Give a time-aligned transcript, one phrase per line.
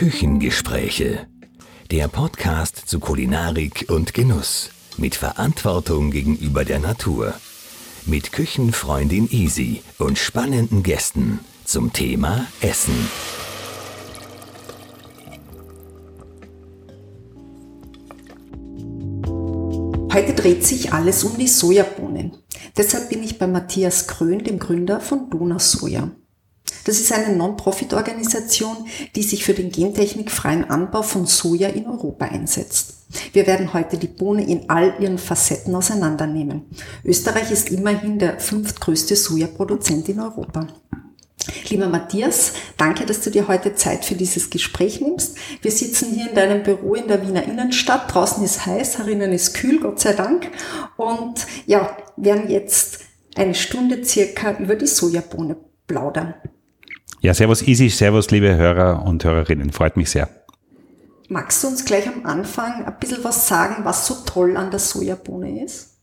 [0.00, 1.26] Küchengespräche.
[1.90, 4.70] Der Podcast zu Kulinarik und Genuss.
[4.96, 7.34] Mit Verantwortung gegenüber der Natur.
[8.06, 12.94] Mit Küchenfreundin Easy und spannenden Gästen zum Thema Essen.
[20.14, 22.38] Heute dreht sich alles um die Sojabohnen.
[22.74, 26.10] Deshalb bin ich bei Matthias Krön, dem Gründer von Dona Soja.
[26.84, 32.94] Das ist eine Non-Profit-Organisation, die sich für den gentechnikfreien Anbau von Soja in Europa einsetzt.
[33.32, 36.66] Wir werden heute die Bohne in all ihren Facetten auseinandernehmen.
[37.04, 40.68] Österreich ist immerhin der fünftgrößte Sojaproduzent in Europa.
[41.68, 45.36] Lieber Matthias, danke, dass du dir heute Zeit für dieses Gespräch nimmst.
[45.62, 48.12] Wir sitzen hier in deinem Büro in der Wiener Innenstadt.
[48.12, 50.48] Draußen ist heiß, herinnen ist kühl, Gott sei Dank.
[50.96, 53.00] Und ja, werden jetzt
[53.36, 56.34] eine Stunde circa über die Sojabohne plaudern.
[57.22, 59.72] Ja, servus Easy, servus liebe Hörer und Hörerinnen.
[59.72, 60.30] Freut mich sehr.
[61.28, 64.80] Magst du uns gleich am Anfang ein bisschen was sagen, was so toll an der
[64.80, 65.98] Sojabohne ist?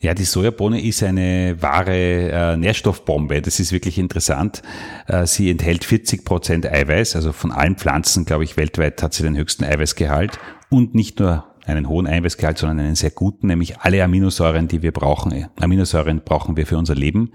[0.00, 3.40] Ja, die Sojabohne ist eine wahre äh, Nährstoffbombe.
[3.40, 4.62] Das ist wirklich interessant.
[5.06, 9.22] Äh, sie enthält 40 Prozent Eiweiß, also von allen Pflanzen, glaube ich, weltweit hat sie
[9.22, 14.02] den höchsten Eiweißgehalt und nicht nur einen hohen Eiweißgehalt, sondern einen sehr guten, nämlich alle
[14.02, 15.46] Aminosäuren, die wir brauchen.
[15.60, 17.32] Aminosäuren brauchen wir für unser Leben.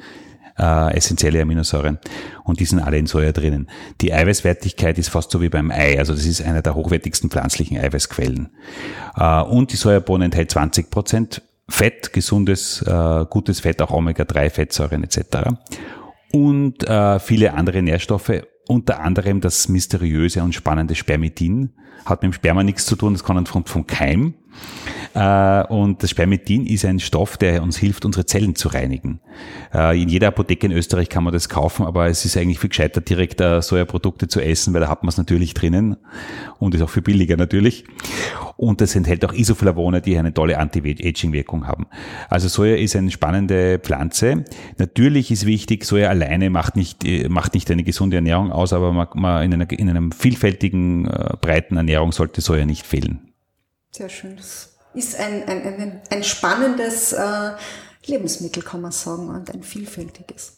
[0.57, 1.99] Äh, essentielle Aminosäuren
[2.45, 3.69] und die sind alle in Soja drinnen.
[3.99, 7.77] Die Eiweißwertigkeit ist fast so wie beim Ei, also das ist einer der hochwertigsten pflanzlichen
[7.77, 8.49] Eiweißquellen.
[9.17, 15.49] Äh, und die Sojabohne enthält 20 Prozent Fett, gesundes, äh, gutes Fett, auch Omega-3-Fettsäuren etc.
[16.31, 21.73] Und äh, viele andere Nährstoffe, unter anderem das mysteriöse und spannende Spermidin.
[22.05, 24.35] Hat mit dem Sperma nichts zu tun, das kommt vom Keim.
[25.15, 29.21] Äh, und das Spermidin ist ein Stoff, der uns hilft, unsere Zellen zu reinigen.
[29.73, 32.69] Äh, in jeder Apotheke in Österreich kann man das kaufen, aber es ist eigentlich viel
[32.69, 35.95] gescheiter, direkt äh, Sojaprodukte zu essen, weil da hat man es natürlich drinnen
[36.59, 37.85] und ist auch viel billiger natürlich.
[38.57, 41.87] Und es enthält auch Isoflavone, die eine tolle Anti-Aging-Wirkung haben.
[42.29, 44.43] Also Soja ist eine spannende Pflanze.
[44.77, 49.07] Natürlich ist wichtig, Soja alleine macht nicht, macht nicht eine gesunde Ernährung aus, aber man,
[49.13, 51.03] man in, einer, in einem vielfältigen,
[51.41, 53.33] breiten Ernährung sollte Soja nicht fehlen.
[53.91, 54.37] Sehr schön.
[54.37, 57.51] Das ist ein, ein, ein, ein spannendes äh,
[58.05, 60.57] Lebensmittel, kann man sagen, und ein vielfältiges.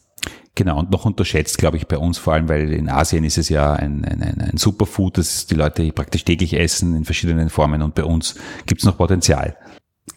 [0.54, 3.48] Genau, und noch unterschätzt, glaube ich, bei uns vor allem, weil in Asien ist es
[3.48, 7.94] ja ein, ein, ein Superfood, das die Leute praktisch täglich essen in verschiedenen Formen und
[7.94, 8.34] bei uns
[8.66, 9.56] gibt es noch Potenzial.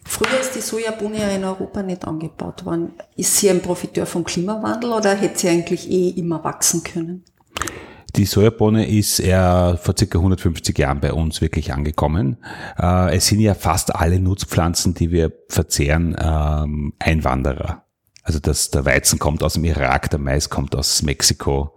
[0.03, 2.93] Früher ist die Sojabohne ja in Europa nicht angebaut worden.
[3.15, 7.23] Ist sie ein Profiteur vom Klimawandel oder hätte sie eigentlich eh immer wachsen können?
[8.16, 12.38] Die Sojabohne ist eher vor circa 150 Jahren bei uns wirklich angekommen.
[12.77, 17.85] Äh, es sind ja fast alle Nutzpflanzen, die wir verzehren, ähm, Einwanderer.
[18.23, 21.75] Also das, der Weizen kommt aus dem Irak, der Mais kommt aus Mexiko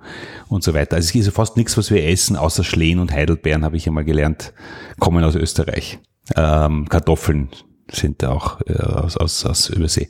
[0.49, 0.97] und so weiter.
[0.97, 4.05] Also es ist fast nichts, was wir essen, außer Schlehen und Heidelbeeren, habe ich einmal
[4.05, 4.53] gelernt,
[4.99, 6.00] kommen aus Österreich.
[6.37, 7.49] Ähm, Kartoffeln
[7.91, 10.09] sind auch äh, aus, aus, aus Übersee.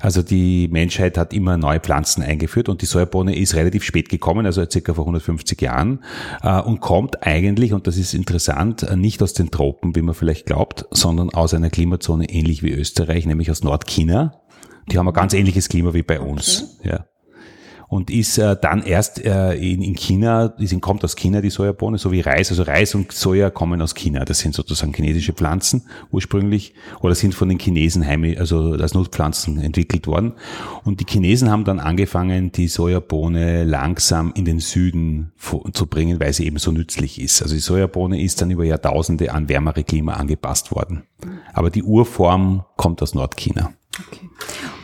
[0.00, 4.46] Also die Menschheit hat immer neue Pflanzen eingeführt und die Sojabohne ist relativ spät gekommen,
[4.46, 6.04] also circa vor 150 Jahren
[6.42, 10.14] äh, und kommt eigentlich, und das ist interessant, äh, nicht aus den Tropen, wie man
[10.14, 14.40] vielleicht glaubt, sondern aus einer Klimazone ähnlich wie Österreich, nämlich aus Nordchina.
[14.90, 16.76] Die haben ein ganz ähnliches Klima wie bei uns.
[16.80, 16.90] Okay.
[16.90, 17.06] Ja
[17.94, 21.96] und ist äh, dann erst äh, in, in China, ist, kommt aus China die Sojabohne,
[21.96, 22.50] so wie Reis.
[22.50, 24.24] Also Reis und Soja kommen aus China.
[24.24, 29.60] Das sind sozusagen chinesische Pflanzen ursprünglich oder sind von den Chinesen heimisch, also als Nutzpflanzen
[29.60, 30.32] entwickelt worden.
[30.82, 35.30] Und die Chinesen haben dann angefangen, die Sojabohne langsam in den Süden
[35.72, 37.42] zu bringen, weil sie eben so nützlich ist.
[37.42, 41.04] Also die Sojabohne ist dann über Jahrtausende an wärmere Klima angepasst worden.
[41.52, 43.72] Aber die Urform kommt aus Nordchina.
[44.08, 44.28] Okay.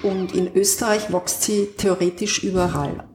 [0.02, 3.09] Und in Österreich wächst sie theoretisch überall.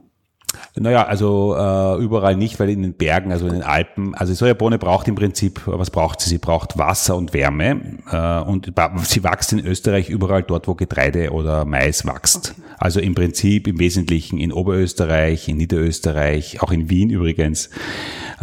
[0.74, 4.78] Naja, also äh, überall nicht, weil in den Bergen, also in den Alpen, also Sojabohne
[4.78, 6.30] braucht im Prinzip, was braucht sie?
[6.30, 7.80] Sie braucht Wasser und Wärme
[8.10, 8.72] äh, und
[9.04, 12.54] sie wächst in Österreich überall dort, wo Getreide oder Mais wächst.
[12.56, 12.62] Okay.
[12.78, 17.70] Also im Prinzip im Wesentlichen in Oberösterreich, in Niederösterreich, auch in Wien übrigens,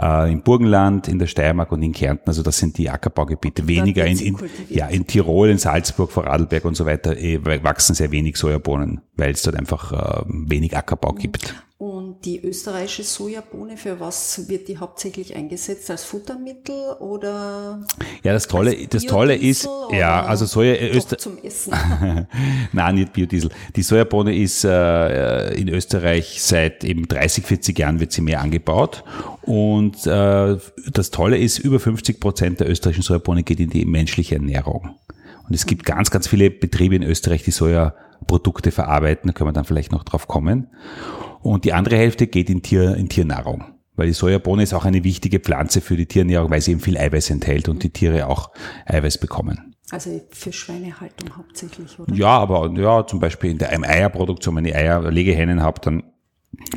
[0.01, 2.27] äh, im Burgenland, in der Steiermark und in Kärnten.
[2.27, 3.68] Also das sind die Ackerbaugebiete.
[3.68, 4.38] Weniger in, in,
[4.69, 9.31] ja, in Tirol, in Salzburg, Vorarlberg und so weiter äh, wachsen sehr wenig Sojabohnen, weil
[9.31, 11.54] es dort einfach äh, wenig Ackerbau gibt.
[11.83, 15.91] Und die österreichische Sojabohne, für was wird die hauptsächlich eingesetzt?
[15.91, 17.85] Als Futtermittel oder?
[18.24, 21.74] Ja, das Tolle, das Tolle ist, ja, also Soja, Öster zum Essen.
[22.71, 23.50] Nein, nicht Biodiesel.
[23.75, 29.03] Die Sojabohne ist äh, in Österreich seit eben 30, 40 Jahren wird sie mehr angebaut.
[29.41, 30.56] Und äh,
[30.89, 34.91] das Tolle ist, über 50 Prozent der österreichischen Sojabohne geht in die menschliche Ernährung.
[35.50, 39.27] Und es gibt ganz, ganz viele Betriebe in Österreich, die Sojaprodukte verarbeiten.
[39.27, 40.69] Da können wir dann vielleicht noch drauf kommen
[41.44, 43.66] und die andere Hälfte geht in, Tier, in Tiernahrung.
[43.95, 46.98] Weil die Sojabohne ist auch eine wichtige Pflanze für die Tierernährung, weil sie eben viel
[46.98, 48.50] Eiweiß enthält und die Tiere auch
[48.86, 49.75] Eiweiß bekommen.
[49.92, 52.12] Also für Schweinehaltung hauptsächlich, oder?
[52.16, 56.04] Ja, aber ja, zum Beispiel in der Eierproduktion, wenn ich Eier, Legehennen habe, dann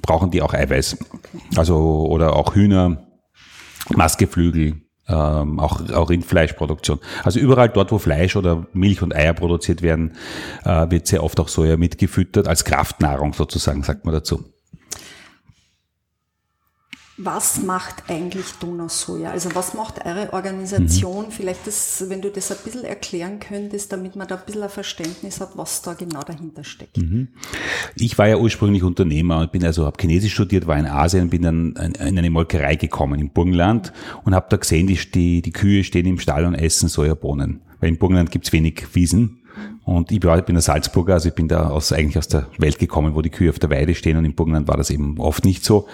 [0.02, 0.98] brauchen die auch Eiweiß.
[1.10, 1.38] Okay.
[1.56, 3.06] Also, oder auch Hühner,
[3.94, 6.98] Mastgeflügel, ähm, auch, auch Rindfleischproduktion.
[7.22, 10.16] Also überall dort, wo Fleisch oder Milch und Eier produziert werden,
[10.64, 14.44] äh, wird sehr oft auch Soja mitgefüttert, als Kraftnahrung sozusagen, sagt man dazu.
[17.18, 19.30] Was macht eigentlich Donausoja?
[19.30, 21.26] Also was macht eure Organisation?
[21.26, 21.30] Mhm.
[21.30, 24.68] Vielleicht, das, wenn du das ein bisschen erklären könntest, damit man da ein bisschen ein
[24.68, 26.98] Verständnis hat, was da genau dahinter steckt.
[26.98, 27.28] Mhm.
[27.94, 31.40] Ich war ja ursprünglich Unternehmer und bin also, habe Chinesisch studiert, war in Asien, bin
[31.40, 36.04] dann in eine Molkerei gekommen im Burgenland und habe da gesehen, die, die, Kühe stehen
[36.04, 37.62] im Stall und essen Sojabohnen.
[37.80, 39.40] Weil im Burgenland gibt's wenig Wiesen.
[39.84, 43.14] Und ich bin ein Salzburger, also ich bin da aus, eigentlich aus der Welt gekommen,
[43.14, 45.64] wo die Kühe auf der Weide stehen und im Burgenland war das eben oft nicht
[45.64, 45.86] so.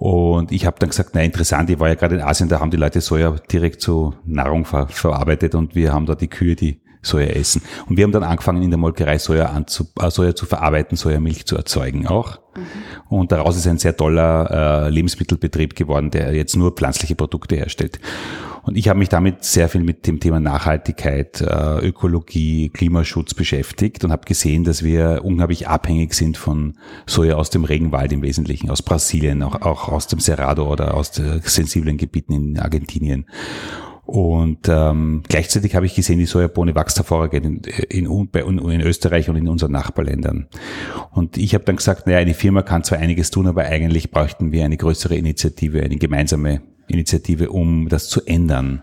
[0.00, 2.70] Und ich habe dann gesagt, na interessant, ich war ja gerade in Asien, da haben
[2.70, 6.80] die Leute Soja direkt zu Nahrung ver verarbeitet und wir haben da die Kühe, die
[7.02, 7.62] Soja essen.
[7.88, 11.46] Und wir haben dann angefangen, in der Molkerei Soja, anzu, äh, Soja zu verarbeiten, Sojamilch
[11.46, 12.38] zu erzeugen auch.
[12.56, 12.62] Mhm.
[13.08, 18.00] Und daraus ist ein sehr toller äh, Lebensmittelbetrieb geworden, der jetzt nur pflanzliche Produkte herstellt.
[18.62, 24.04] Und ich habe mich damit sehr viel mit dem Thema Nachhaltigkeit, äh, Ökologie, Klimaschutz beschäftigt
[24.04, 26.74] und habe gesehen, dass wir unglaublich abhängig sind von
[27.06, 31.10] Soja aus dem Regenwald im Wesentlichen, aus Brasilien, auch, auch aus dem Cerrado oder aus
[31.10, 33.26] den sensiblen Gebieten in Argentinien.
[34.10, 39.30] Und ähm, gleichzeitig habe ich gesehen, die Sojabohne wächst hervorragend in, in, in, in Österreich
[39.30, 40.48] und in unseren Nachbarländern.
[41.12, 44.50] Und ich habe dann gesagt, naja, eine Firma kann zwar einiges tun, aber eigentlich bräuchten
[44.50, 48.82] wir eine größere Initiative, eine gemeinsame Initiative, um das zu ändern.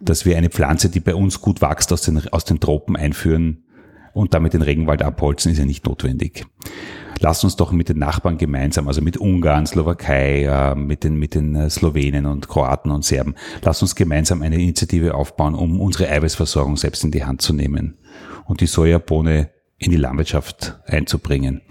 [0.00, 3.64] Dass wir eine Pflanze, die bei uns gut wächst, aus den, aus den Tropen einführen
[4.14, 6.46] und damit den Regenwald abholzen, ist ja nicht notwendig.
[7.22, 11.36] Lasst uns doch mit den Nachbarn gemeinsam, also mit Ungarn, Slowakei, äh, mit den, mit
[11.36, 16.10] den äh, Slowenen und Kroaten und Serben, lasst uns gemeinsam eine Initiative aufbauen, um unsere
[16.10, 17.96] Eiweißversorgung selbst in die Hand zu nehmen
[18.46, 21.62] und die Sojabohne in die Landwirtschaft einzubringen.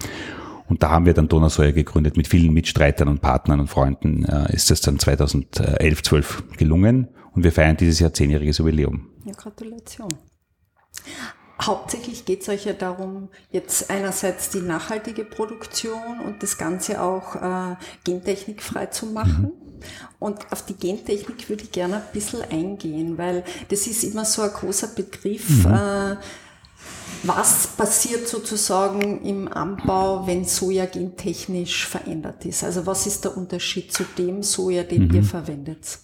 [0.70, 2.16] Und da haben wir dann Donausäuer gegründet.
[2.16, 7.10] Mit vielen Mitstreitern und Partnern und Freunden äh, ist das dann 2011, 12 gelungen.
[7.34, 9.10] Und wir feiern dieses Jahr zehnjähriges Jubiläum.
[9.26, 10.18] Ja, Gratulation.
[11.62, 17.36] Hauptsächlich geht es euch ja darum, jetzt einerseits die nachhaltige Produktion und das Ganze auch
[17.36, 19.44] äh, gentechnikfrei zu machen.
[19.44, 19.52] Mhm.
[20.20, 24.42] Und auf die Gentechnik würde ich gerne ein bisschen eingehen, weil das ist immer so
[24.42, 25.66] ein großer Begriff.
[25.66, 25.74] Mhm.
[25.74, 26.18] Äh,
[27.24, 32.64] was passiert sozusagen im Anbau, wenn Soja gentechnisch verändert ist?
[32.64, 35.16] Also was ist der Unterschied zu dem Soja, den mhm.
[35.16, 36.00] ihr verwendet?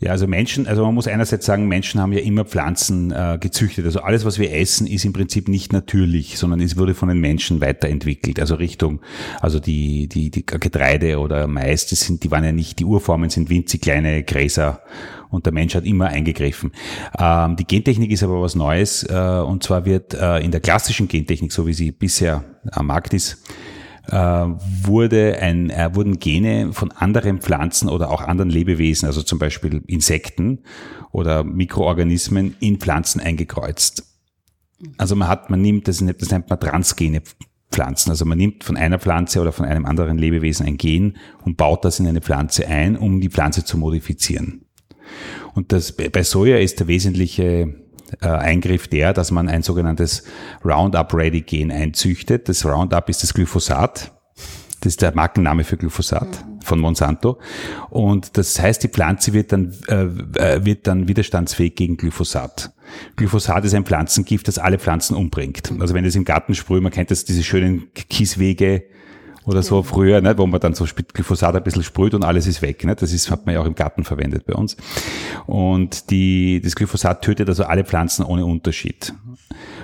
[0.00, 3.86] Ja, also Menschen, also man muss einerseits sagen, Menschen haben ja immer Pflanzen äh, gezüchtet.
[3.86, 7.20] Also alles, was wir essen, ist im Prinzip nicht natürlich, sondern es wurde von den
[7.20, 8.40] Menschen weiterentwickelt.
[8.40, 9.00] Also Richtung,
[9.40, 13.30] also die, die, die Getreide oder Mais, das sind, die waren ja nicht, die Urformen
[13.30, 14.82] sind winzig kleine Gräser
[15.30, 16.72] und der Mensch hat immer eingegriffen.
[17.16, 21.06] Ähm, die Gentechnik ist aber was Neues äh, und zwar wird äh, in der klassischen
[21.06, 22.42] Gentechnik, so wie sie bisher
[22.72, 23.38] am Markt ist,
[24.10, 29.82] wurde ein, äh, wurden Gene von anderen Pflanzen oder auch anderen Lebewesen, also zum Beispiel
[29.86, 30.60] Insekten
[31.10, 34.04] oder Mikroorganismen in Pflanzen eingekreuzt.
[34.98, 37.22] Also man hat, man nimmt, das, das nennt man Transgene
[37.70, 38.10] Pflanzen.
[38.10, 41.84] Also man nimmt von einer Pflanze oder von einem anderen Lebewesen ein Gen und baut
[41.84, 44.66] das in eine Pflanze ein, um die Pflanze zu modifizieren.
[45.54, 47.83] Und das, bei Soja ist der wesentliche
[48.20, 50.24] äh, Eingriff der, dass man ein sogenanntes
[50.64, 52.48] Roundup-Ready-Gen einzüchtet.
[52.48, 54.12] Das Roundup ist das Glyphosat.
[54.80, 56.60] Das ist der Markenname für Glyphosat mhm.
[56.60, 57.38] von Monsanto.
[57.88, 60.04] Und das heißt, die Pflanze wird dann, äh,
[60.38, 62.72] äh, wird dann widerstandsfähig gegen Glyphosat.
[63.16, 65.72] Glyphosat ist ein Pflanzengift, das alle Pflanzen umbringt.
[65.80, 68.84] Also wenn es im Garten sprüht, man kennt das, diese schönen Kieswege,
[69.46, 72.62] oder so früher, ne, wo man dann so Glyphosat ein bisschen sprüht und alles ist
[72.62, 72.84] weg.
[72.84, 72.96] Ne?
[72.96, 74.76] Das ist, hat man ja auch im Garten verwendet bei uns.
[75.46, 79.12] Und die, das Glyphosat tötet also alle Pflanzen ohne Unterschied.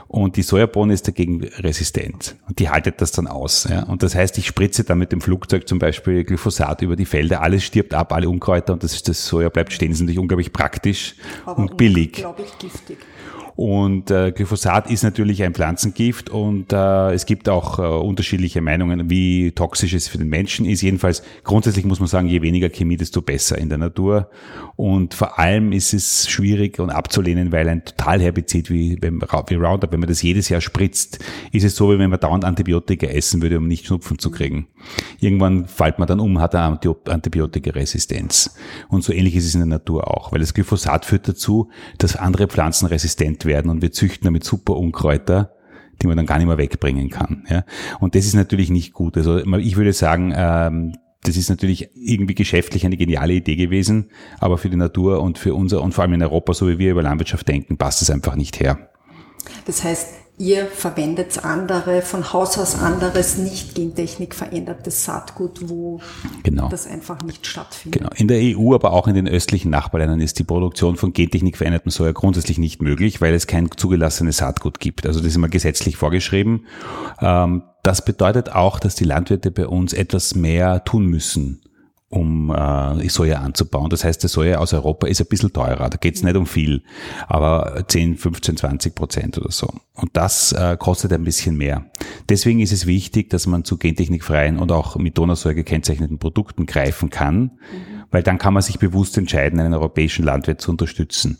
[0.08, 2.36] Und die Sojabohne ist dagegen resistent.
[2.48, 3.68] Und die haltet das dann aus.
[3.70, 3.84] Ja?
[3.84, 7.42] Und das heißt, ich spritze dann mit dem Flugzeug zum Beispiel Glyphosat über die Felder.
[7.42, 9.90] Alles stirbt ab, alle Unkräuter und das, das Soja bleibt stehen.
[9.90, 11.14] Das ist natürlich unglaublich praktisch
[11.46, 12.16] Aber und billig.
[12.16, 12.98] Unglaublich giftig.
[13.60, 19.10] Und äh, Glyphosat ist natürlich ein Pflanzengift und äh, es gibt auch äh, unterschiedliche Meinungen,
[19.10, 20.80] wie toxisch es für den Menschen ist.
[20.80, 24.30] Jedenfalls grundsätzlich muss man sagen, je weniger Chemie, desto besser in der Natur.
[24.76, 30.00] Und vor allem ist es schwierig und abzulehnen, weil ein Totalherbizid wie, wie Roundup, wenn
[30.00, 31.18] man das jedes Jahr spritzt,
[31.52, 34.68] ist es so, wie wenn man dauernd Antibiotika essen würde, um nicht Schnupfen zu kriegen.
[35.20, 38.56] Irgendwann fällt man dann um, hat eine Antibiotikaresistenz.
[38.88, 42.16] Und so ähnlich ist es in der Natur auch, weil das Glyphosat führt dazu, dass
[42.16, 45.52] andere Pflanzen resistent werden und wir züchten damit super Unkräuter,
[46.00, 47.46] die man dann gar nicht mehr wegbringen kann.
[47.48, 47.64] Ja?
[48.00, 49.16] Und das ist natürlich nicht gut.
[49.16, 54.56] Also ich würde sagen, ähm, das ist natürlich irgendwie geschäftlich eine geniale Idee gewesen, aber
[54.56, 57.02] für die Natur und für unser und vor allem in Europa, so wie wir über
[57.02, 58.90] Landwirtschaft denken, passt es einfach nicht her.
[59.66, 66.00] Das heißt, ihr verwendet andere, von Haus aus anderes, nicht Gentechnik verändertes Saatgut, wo
[66.42, 66.68] genau.
[66.68, 68.00] das einfach nicht stattfindet.
[68.00, 68.10] Genau.
[68.16, 71.90] In der EU, aber auch in den östlichen Nachbarländern ist die Produktion von Gentechnik verändertem
[71.90, 75.06] Soja grundsätzlich nicht möglich, weil es kein zugelassenes Saatgut gibt.
[75.06, 76.66] Also das ist immer gesetzlich vorgeschrieben.
[77.20, 81.60] Ähm, das bedeutet auch, dass die Landwirte bei uns etwas mehr tun müssen
[82.10, 83.88] um äh, Soja anzubauen.
[83.88, 85.88] Das heißt, der Soja aus Europa ist ein bisschen teurer.
[85.88, 86.82] Da geht es nicht um viel,
[87.28, 89.72] aber 10, 15, 20 Prozent oder so.
[89.94, 91.86] Und das äh, kostet ein bisschen mehr.
[92.28, 97.10] Deswegen ist es wichtig, dass man zu gentechnikfreien und auch mit Donausoja gekennzeichneten Produkten greifen
[97.10, 97.50] kann, mhm.
[98.10, 101.38] weil dann kann man sich bewusst entscheiden, einen europäischen Landwirt zu unterstützen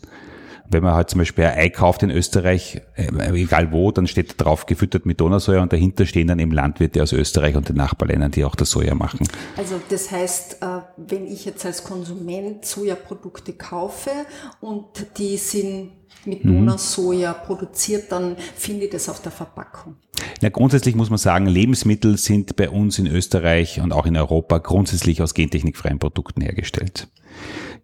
[0.71, 4.31] wenn man halt zum Beispiel ein Ei kauft in Österreich, äh, egal wo, dann steht
[4.31, 7.75] da drauf gefüttert mit Donausoja und dahinter stehen dann eben Landwirte aus Österreich und den
[7.75, 9.27] Nachbarländern, die auch das Soja machen.
[9.57, 10.65] Also das heißt, äh,
[10.97, 14.11] wenn ich jetzt als Konsument Sojaprodukte kaufe
[14.59, 14.85] und
[15.17, 15.91] die sind
[16.25, 16.65] mit mhm.
[16.65, 19.95] Donausoja produziert, dann finde ich das auf der Verpackung.
[20.41, 24.59] Ja, grundsätzlich muss man sagen, Lebensmittel sind bei uns in Österreich und auch in Europa
[24.59, 27.07] grundsätzlich aus gentechnikfreien Produkten hergestellt.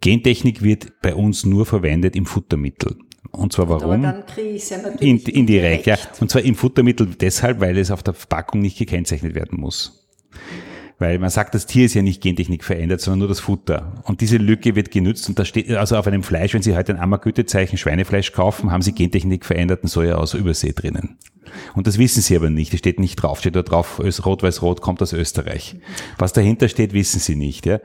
[0.01, 2.97] Gentechnik wird bei uns nur verwendet im Futtermittel.
[3.31, 3.91] Und zwar warum?
[3.91, 5.97] Aber dann kriege ich ja natürlich in, indirekt, ja.
[6.19, 10.07] Und zwar im Futtermittel deshalb, weil es auf der Verpackung nicht gekennzeichnet werden muss.
[10.99, 14.01] Weil man sagt, das Tier ist ja nicht Gentechnik verändert, sondern nur das Futter.
[14.05, 16.93] Und diese Lücke wird genutzt und da steht, also auf einem Fleisch, wenn Sie heute
[16.93, 21.17] ein Ammergütezeichen Schweinefleisch kaufen, haben Sie Gentechnik veränderten Soja aus Übersee drinnen.
[21.75, 22.73] Und das wissen sie aber nicht.
[22.73, 23.39] Es steht nicht drauf.
[23.39, 25.75] Steht da drauf, Rot-Weiß-Rot kommt aus Österreich.
[26.17, 27.65] Was dahinter steht, wissen sie nicht.
[27.65, 27.79] Ja?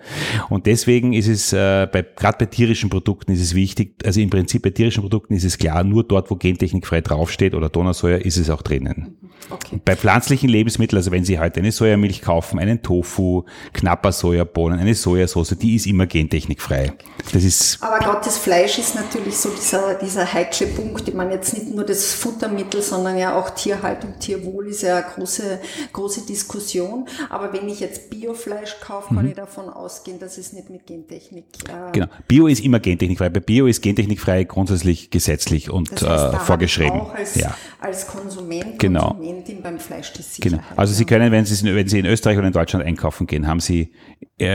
[0.48, 4.30] Und deswegen ist es, äh, bei, gerade bei tierischen Produkten ist es wichtig, also im
[4.30, 8.36] Prinzip bei tierischen Produkten ist es klar, nur dort, wo gentechnikfrei draufsteht oder Donausäuer, ist
[8.36, 9.16] es auch drinnen.
[9.50, 9.80] Okay.
[9.84, 14.94] Bei pflanzlichen Lebensmitteln, also wenn Sie heute eine Sojamilch kaufen, einen Tofu, knapper Sojabohnen, eine
[14.94, 16.92] Sojasauce, die ist immer gentechnikfrei.
[17.32, 21.34] Das ist aber gerade das Fleisch ist natürlich so dieser, dieser heikle Punkt, ich meine
[21.34, 25.60] jetzt nicht nur das Futtermittel, sondern ja auch Tierhaltung, Tierwohl ist ja eine große,
[25.92, 27.06] große Diskussion.
[27.30, 29.30] Aber wenn ich jetzt Biofleisch kaufe, kann mhm.
[29.30, 31.44] ich davon ausgehen, dass es nicht mit Gentechnik.
[31.68, 32.06] Äh genau.
[32.28, 33.28] Bio ist immer gentechnikfrei.
[33.28, 37.00] Bei Bio ist gentechnikfrei grundsätzlich gesetzlich und das heißt, äh, vorgeschrieben.
[37.00, 37.56] Auch als, ja.
[37.80, 39.08] als Konsument, genau.
[39.08, 40.60] Konsumentin beim Fleisch die Sicherheit.
[40.60, 40.76] Genau.
[40.76, 43.60] Also Sie können, wenn Sie, wenn Sie in Österreich oder in Deutschland einkaufen gehen, haben
[43.60, 43.92] Sie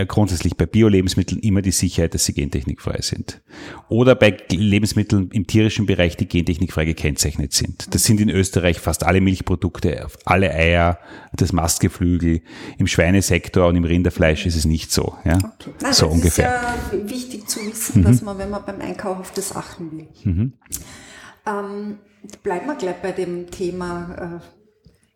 [0.08, 3.42] grundsätzlich bei Bio-Lebensmitteln immer die Sicherheit, dass sie gentechnikfrei sind.
[3.90, 7.94] Oder bei Lebensmitteln im tierischen Bereich, die gentechnikfrei gekennzeichnet sind.
[7.94, 11.00] Das sind in Österreich fast alle Milchprodukte, alle Eier,
[11.34, 12.42] das Mastgeflügel.
[12.78, 15.16] Im Schweinesektor und im Rinderfleisch ist es nicht so.
[15.24, 15.38] Ja?
[15.38, 15.72] Okay.
[15.82, 16.62] Nein, so das ungefähr.
[16.92, 18.06] ist ja wichtig zu wissen, mhm.
[18.06, 20.08] dass man, wenn man beim Einkauf auf das achten will.
[20.24, 20.54] Mhm.
[21.46, 21.98] Ähm,
[22.44, 24.57] bleiben wir gleich bei dem Thema äh,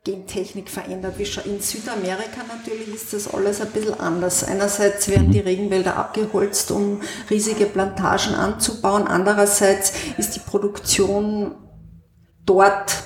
[0.03, 1.19] Gentechnik verändert.
[1.45, 4.43] In Südamerika natürlich ist das alles ein bisschen anders.
[4.43, 9.07] Einerseits werden die Regenwälder abgeholzt, um riesige Plantagen anzubauen.
[9.07, 11.53] Andererseits ist die Produktion
[12.47, 13.03] dort,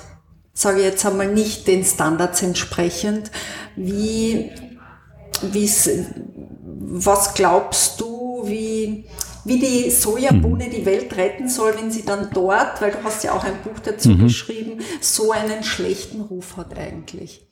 [0.54, 3.30] sage ich jetzt einmal, nicht den Standards entsprechend.
[3.76, 4.50] Wie,
[5.42, 5.90] wie's,
[6.64, 9.04] was glaubst du, wie,
[9.46, 13.32] wie die Sojabohne die Welt retten soll, wenn sie dann dort, weil du hast ja
[13.32, 14.24] auch ein Buch dazu mhm.
[14.24, 17.46] geschrieben, so einen schlechten Ruf hat eigentlich.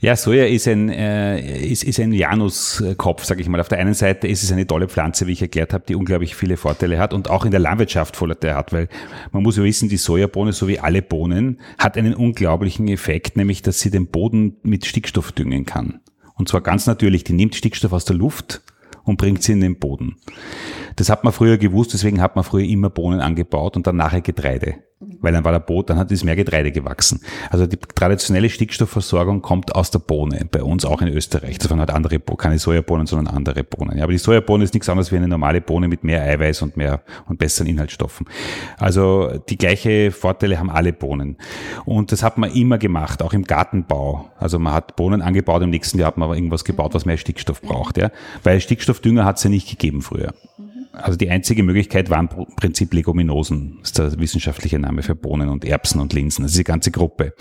[0.00, 3.60] Ja, Soja ist ein, äh, ist, ist ein Januskopf, sage ich mal.
[3.60, 6.36] Auf der einen Seite ist es eine tolle Pflanze, wie ich erklärt habe, die unglaublich
[6.36, 8.88] viele Vorteile hat und auch in der Landwirtschaft Vorteile hat, weil
[9.32, 13.62] man muss ja wissen, die Sojabohne, so wie alle Bohnen, hat einen unglaublichen Effekt, nämlich,
[13.62, 16.00] dass sie den Boden mit Stickstoff düngen kann.
[16.36, 18.62] Und zwar ganz natürlich, die nimmt Stickstoff aus der Luft
[19.08, 20.16] und bringt sie in den Boden.
[20.96, 24.20] Das hat man früher gewusst, deswegen hat man früher immer Bohnen angebaut und dann nachher
[24.20, 27.20] Getreide weil dann war der Boot, dann hat es mehr Getreide gewachsen.
[27.50, 31.58] Also die traditionelle Stickstoffversorgung kommt aus der Bohne, bei uns auch in Österreich.
[31.58, 33.96] Das waren halt andere, keine Sojabohnen, sondern andere Bohnen.
[33.96, 36.76] Ja, aber die Sojabohne ist nichts anderes wie eine normale Bohne mit mehr Eiweiß und
[36.76, 38.26] mehr und besseren Inhaltsstoffen.
[38.78, 41.36] Also die gleiche Vorteile haben alle Bohnen.
[41.84, 44.30] Und das hat man immer gemacht, auch im Gartenbau.
[44.36, 47.18] Also man hat Bohnen angebaut, im nächsten Jahr hat man aber irgendwas gebaut, was mehr
[47.18, 47.98] Stickstoff braucht.
[47.98, 48.10] Ja,
[48.42, 50.34] weil Stickstoffdünger hat es ja nicht gegeben früher.
[50.92, 55.48] Also die einzige Möglichkeit waren im Prinzip Leguminosen, das ist der wissenschaftliche Name für Bohnen
[55.48, 57.34] und Erbsen und Linsen, also die ganze Gruppe.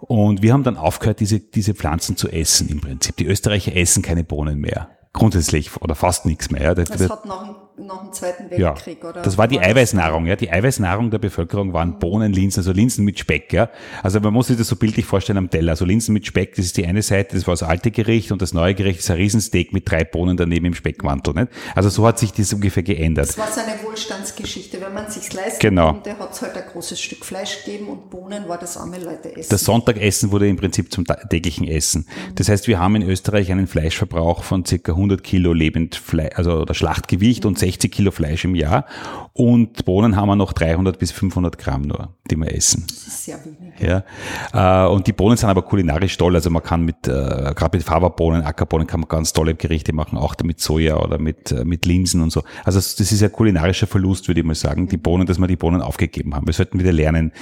[0.00, 3.16] Und wir haben dann aufgehört, diese, diese Pflanzen zu essen im Prinzip.
[3.16, 4.90] Die Österreicher essen keine Bohnen mehr.
[5.12, 6.74] Grundsätzlich oder fast nichts mehr.
[6.74, 9.22] Das, das hat noch nach dem Zweiten Weltkrieg, ja, oder?
[9.22, 10.36] Das war die Eiweißnahrung, ja.
[10.36, 13.70] Die Eiweißnahrung der Bevölkerung waren Bohnen, Linsen, also Linsen mit Speck, ja.
[14.02, 15.72] Also man muss sich das so bildlich vorstellen am Teller.
[15.72, 18.42] Also Linsen mit Speck, das ist die eine Seite, das war das alte Gericht und
[18.42, 21.48] das neue Gericht ist ein Riesensteak mit drei Bohnen daneben im Speckmantel, nicht?
[21.74, 23.28] Also so hat sich das ungefähr geändert.
[23.28, 24.80] Das war so eine Wohlstandsgeschichte.
[24.80, 25.92] Wenn man sich's leisten genau.
[25.92, 29.36] konnte, hat es halt ein großes Stück Fleisch gegeben und Bohnen war das arme Leute
[29.36, 29.50] essen.
[29.50, 32.06] Das Sonntagessen wurde im Prinzip zum täglichen Essen.
[32.06, 32.34] Mhm.
[32.36, 36.74] Das heißt, wir haben in Österreich einen Fleischverbrauch von circa 100 Kilo Lebendfleisch, also oder
[36.74, 37.48] Schlachtgewicht mhm.
[37.48, 38.84] und 60 Kilo Fleisch im Jahr.
[39.32, 42.84] Und Bohnen haben wir noch 300 bis 500 Gramm nur, die wir essen.
[42.86, 43.80] Das ist sehr wenig.
[43.80, 44.04] Ja.
[44.52, 46.34] Äh, und die Bohnen sind aber kulinarisch toll.
[46.34, 47.10] Also man kann mit, äh,
[47.54, 51.52] gerade mit Faberbohnen, Ackerbohnen kann man ganz tolle Gerichte machen, auch mit Soja oder mit,
[51.52, 52.42] äh, mit Linsen und so.
[52.64, 55.56] Also das ist ein kulinarischer Verlust, würde ich mal sagen, die Bohnen, dass wir die
[55.56, 56.46] Bohnen aufgegeben haben.
[56.46, 57.32] Wir sollten wieder lernen,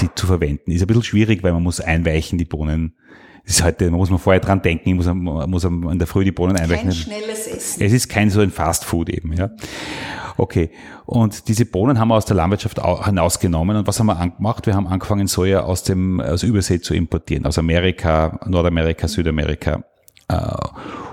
[0.00, 0.70] die zu verwenden.
[0.70, 2.94] Ist ein bisschen schwierig, weil man muss einweichen, die Bohnen
[3.44, 6.06] das ist heute, man muss man vorher dran denken, ich muss, man muss in der
[6.06, 6.88] Früh die Bohnen einweichen.
[6.88, 7.82] Kein schnelles Essen.
[7.82, 9.50] Es ist kein so ein Fast Food eben, ja.
[10.36, 10.70] Okay.
[11.04, 13.76] Und diese Bohnen haben wir aus der Landwirtschaft hinausgenommen.
[13.76, 14.66] Und was haben wir angemacht?
[14.66, 17.44] Wir haben angefangen, Soja aus dem, aus Übersee zu importieren.
[17.44, 19.84] Aus Amerika, Nordamerika, Südamerika.
[20.28, 20.36] Äh,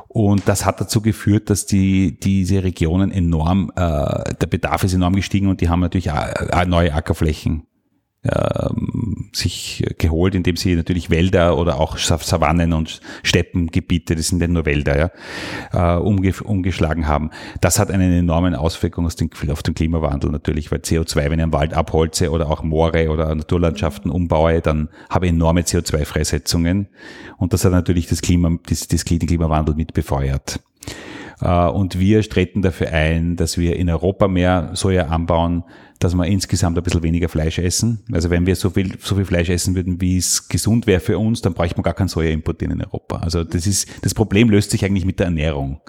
[0.07, 5.15] und das hat dazu geführt, dass die, diese Regionen enorm, äh, der Bedarf ist enorm
[5.15, 6.09] gestiegen und die haben natürlich
[6.65, 7.67] neue Ackerflächen
[9.33, 14.65] sich geholt, indem sie natürlich Wälder oder auch Savannen und Steppengebiete, das sind ja nur
[14.67, 15.11] Wälder,
[15.73, 17.31] ja, äh, umge umgeschlagen haben.
[17.61, 21.43] Das hat einen enormen Auswirkung auf den, auf den Klimawandel natürlich, weil CO2, wenn ich
[21.43, 26.89] einen Wald abholze oder auch Moore oder Naturlandschaften umbaue, dann habe ich enorme CO2-Freisetzungen
[27.37, 30.59] und das hat natürlich das Klima, das, das den Klimawandel mit befeuert.
[31.41, 35.63] Äh, und wir treten dafür ein, dass wir in Europa mehr Soja anbauen,
[36.03, 38.03] dass wir insgesamt ein bisschen weniger Fleisch essen.
[38.11, 41.19] Also wenn wir so viel, so viel Fleisch essen würden, wie es gesund wäre für
[41.19, 43.17] uns, dann bräuchte man gar kein Soja importieren in Europa.
[43.17, 45.79] Also das ist, das Problem löst sich eigentlich mit der Ernährung.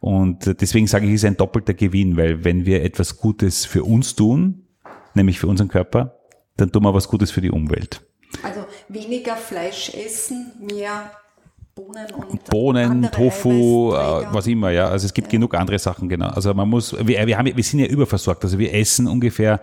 [0.00, 3.84] Und deswegen sage ich, es ist ein doppelter Gewinn, weil wenn wir etwas Gutes für
[3.84, 4.66] uns tun,
[5.14, 6.18] nämlich für unseren Körper,
[6.56, 8.02] dann tun wir was Gutes für die Umwelt.
[8.42, 11.10] Also weniger Fleisch essen, mehr
[11.76, 14.88] Bohnen und Bohnen, Tofu, äh, was immer, ja.
[14.88, 15.32] Also es gibt ja.
[15.32, 16.28] genug andere Sachen, genau.
[16.28, 18.42] Also man muss, wir, wir, haben, wir sind ja überversorgt.
[18.44, 19.60] Also wir essen ungefähr,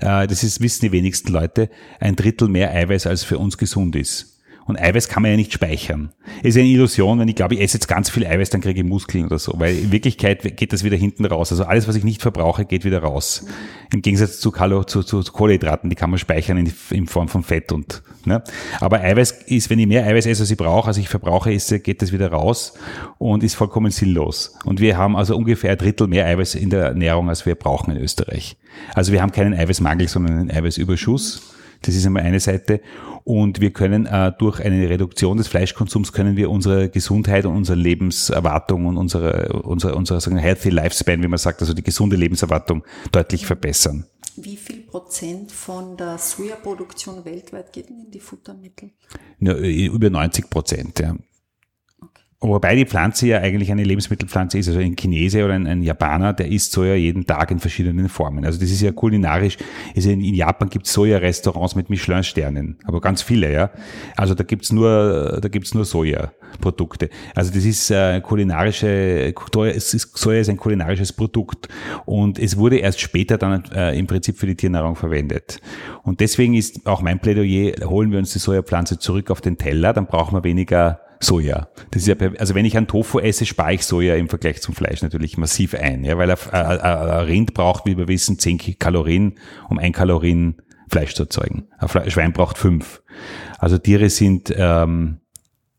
[0.00, 3.94] äh, das ist, wissen die wenigsten Leute, ein Drittel mehr Eiweiß, als für uns gesund
[3.94, 4.31] ist.
[4.66, 6.12] Und Eiweiß kann man ja nicht speichern.
[6.42, 8.86] Ist eine Illusion, wenn ich glaube, ich esse jetzt ganz viel Eiweiß, dann kriege ich
[8.86, 9.54] Muskeln oder so.
[9.56, 11.50] Weil in Wirklichkeit geht das wieder hinten raus.
[11.50, 13.46] Also alles, was ich nicht verbrauche, geht wieder raus.
[13.92, 17.42] Im Gegensatz zu, Kalo, zu, zu, Kohlenhydraten, die kann man speichern in, in Form von
[17.42, 18.42] Fett und, ne?
[18.80, 21.80] Aber Eiweiß ist, wenn ich mehr Eiweiß esse, als ich brauche, als ich verbrauche, esse,
[21.80, 22.74] geht das wieder raus
[23.18, 24.56] und ist vollkommen sinnlos.
[24.64, 27.96] Und wir haben also ungefähr ein Drittel mehr Eiweiß in der Ernährung, als wir brauchen
[27.96, 28.56] in Österreich.
[28.94, 31.42] Also wir haben keinen Eiweißmangel, sondern einen Eiweißüberschuss.
[31.82, 32.80] Das ist einmal eine Seite.
[33.24, 37.78] Und wir können äh, durch eine Reduktion des Fleischkonsums können wir unsere Gesundheit und unsere
[37.78, 42.82] Lebenserwartung und unsere, unsere, unsere sagen, healthy lifespan, wie man sagt, also die gesunde Lebenserwartung
[43.12, 44.06] deutlich verbessern.
[44.36, 48.90] Wie viel Prozent von der Sojaproduktion weltweit geht in die Futtermittel?
[49.38, 51.14] Ja, über 90 Prozent, ja.
[52.44, 54.66] Wobei die Pflanze ja eigentlich eine Lebensmittelpflanze ist.
[54.66, 58.44] Also ein Chinese oder ein, ein Japaner, der isst Soja jeden Tag in verschiedenen Formen.
[58.44, 59.58] Also das ist ja kulinarisch.
[59.94, 63.70] Also in, in Japan gibt es Soja-Restaurants mit Michelin-Sternen, aber ganz viele, ja.
[64.16, 67.10] Also da gibt's nur, da gibt's nur Soja-Produkte.
[67.36, 69.32] Also das ist äh, kulinarische,
[69.78, 71.68] Soja ist ein kulinarisches Produkt
[72.06, 75.60] und es wurde erst später dann äh, im Prinzip für die Tiernahrung verwendet.
[76.02, 79.92] Und deswegen ist auch mein Plädoyer, holen wir uns die Sojapflanze zurück auf den Teller,
[79.92, 81.68] dann brauchen wir weniger Soja.
[81.90, 84.74] Das ist ja, also wenn ich einen Tofu esse, spare ich Soja im Vergleich zum
[84.74, 88.78] Fleisch natürlich massiv ein, ja, weil ein, ein, ein Rind braucht, wie wir wissen, 10
[88.78, 90.56] Kalorien, um ein Kalorien
[90.90, 91.68] Fleisch zu erzeugen.
[91.78, 93.02] Ein Schwein braucht fünf.
[93.58, 95.20] Also Tiere sind ähm,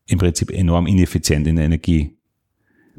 [0.08, 2.18] im Prinzip enorm ineffizient in der Energie.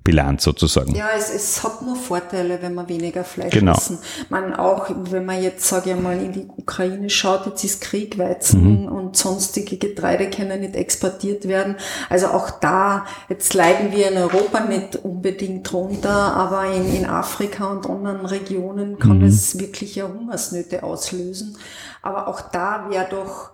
[0.04, 0.94] Bilanz sozusagen.
[0.94, 3.72] Ja, es, es hat nur Vorteile, wenn man weniger Fleisch genau.
[3.72, 3.98] essen.
[4.28, 8.18] Man auch, wenn man jetzt, sage ich mal, in die Ukraine schaut, jetzt ist Krieg,
[8.18, 8.88] Weizen mhm.
[8.88, 11.76] und sonstige Getreide können nicht exportiert werden.
[12.10, 17.68] Also auch da, jetzt leiden wir in Europa nicht unbedingt drunter, aber in, in Afrika
[17.68, 19.24] und anderen Regionen kann mhm.
[19.24, 21.56] es wirklich ja Hungersnöte auslösen.
[22.02, 23.52] Aber auch da wäre doch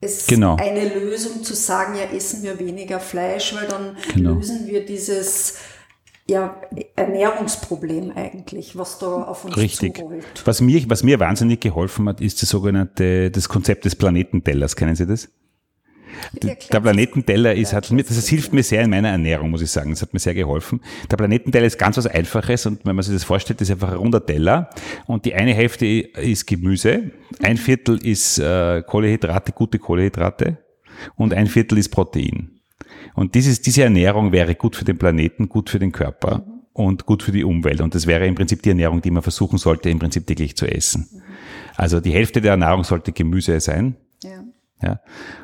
[0.00, 0.56] es genau.
[0.56, 4.32] eine Lösung zu sagen, ja, essen wir weniger Fleisch, weil dann genau.
[4.32, 5.58] lösen wir dieses
[6.28, 6.56] ja,
[6.96, 9.96] Ernährungsproblem eigentlich, was da auf uns Richtig.
[9.96, 10.24] zurollt.
[10.44, 14.76] Was mir, was mir wahnsinnig geholfen hat, ist das sogenannte, das Konzept des Planetentellers.
[14.76, 15.28] Kennen Sie das?
[16.42, 19.90] Der Planetenteller ist, hat mir, das hilft mir sehr in meiner Ernährung, muss ich sagen.
[19.90, 20.80] Das hat mir sehr geholfen.
[21.10, 23.96] Der Planetenteller ist ganz was Einfaches und wenn man sich das vorstellt, ist einfach ein
[23.96, 24.70] runder Teller
[25.06, 27.10] und die eine Hälfte ist Gemüse,
[27.42, 30.58] ein Viertel ist äh, Kohlehydrate, gute Kohlehydrate
[31.16, 32.51] und ein Viertel ist Protein.
[33.14, 36.44] Und dieses, diese Ernährung wäre gut für den Planeten, gut für den Körper.
[36.72, 37.80] und gut für die Umwelt.
[37.80, 40.66] Und das wäre im Prinzip die Ernährung, die man versuchen sollte, im Prinzip täglich zu
[40.66, 41.06] essen.
[41.76, 43.96] Also die Hälfte der Nahrung sollte Gemüse sein.
[44.22, 44.42] Ja.
[44.82, 45.00] Ja.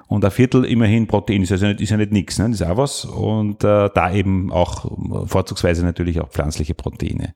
[0.09, 2.49] Und ein Viertel immerhin Protein ist, also nicht, ist ja nicht nichts, ne?
[2.51, 3.05] das ist auch was.
[3.05, 7.35] Und äh, da eben auch vorzugsweise natürlich auch pflanzliche Proteine.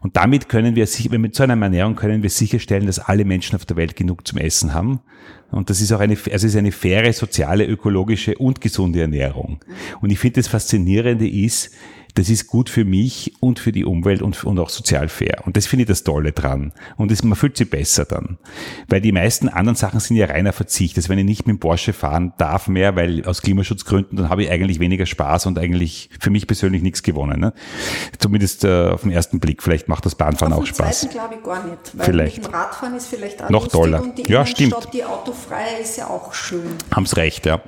[0.00, 0.86] Und damit können wir,
[1.18, 4.38] mit so einer Ernährung können wir sicherstellen, dass alle Menschen auf der Welt genug zum
[4.38, 5.00] Essen haben.
[5.50, 9.60] Und das ist auch eine, also es ist eine faire, soziale, ökologische und gesunde Ernährung.
[10.00, 11.74] Und ich finde das Faszinierende ist,
[12.14, 15.42] das ist gut für mich und für die Umwelt und, und auch sozial fair.
[15.46, 16.72] Und das finde ich das Tolle dran.
[16.96, 18.38] Und das, man fühlt sich besser dann.
[18.88, 20.96] Weil die meisten anderen Sachen sind ja reiner Verzicht.
[20.98, 24.44] Also wenn ich nicht mit dem Porsche fahren darf mehr, weil aus Klimaschutzgründen, dann habe
[24.44, 27.40] ich eigentlich weniger Spaß und eigentlich für mich persönlich nichts gewonnen.
[27.40, 27.54] Ne?
[28.18, 29.62] Zumindest äh, auf den ersten Blick.
[29.62, 31.00] Vielleicht macht das Bahnfahren auf auch Spaß.
[31.00, 31.78] Zweiten glaube ich gar nicht.
[31.94, 32.36] Weil vielleicht.
[32.38, 34.02] mit dem Radfahren ist vielleicht auch noch toller.
[34.02, 34.76] Und die ja, stimmt.
[34.92, 36.62] die autofreie ist ja auch schön.
[36.94, 37.62] Haben Sie recht, ja.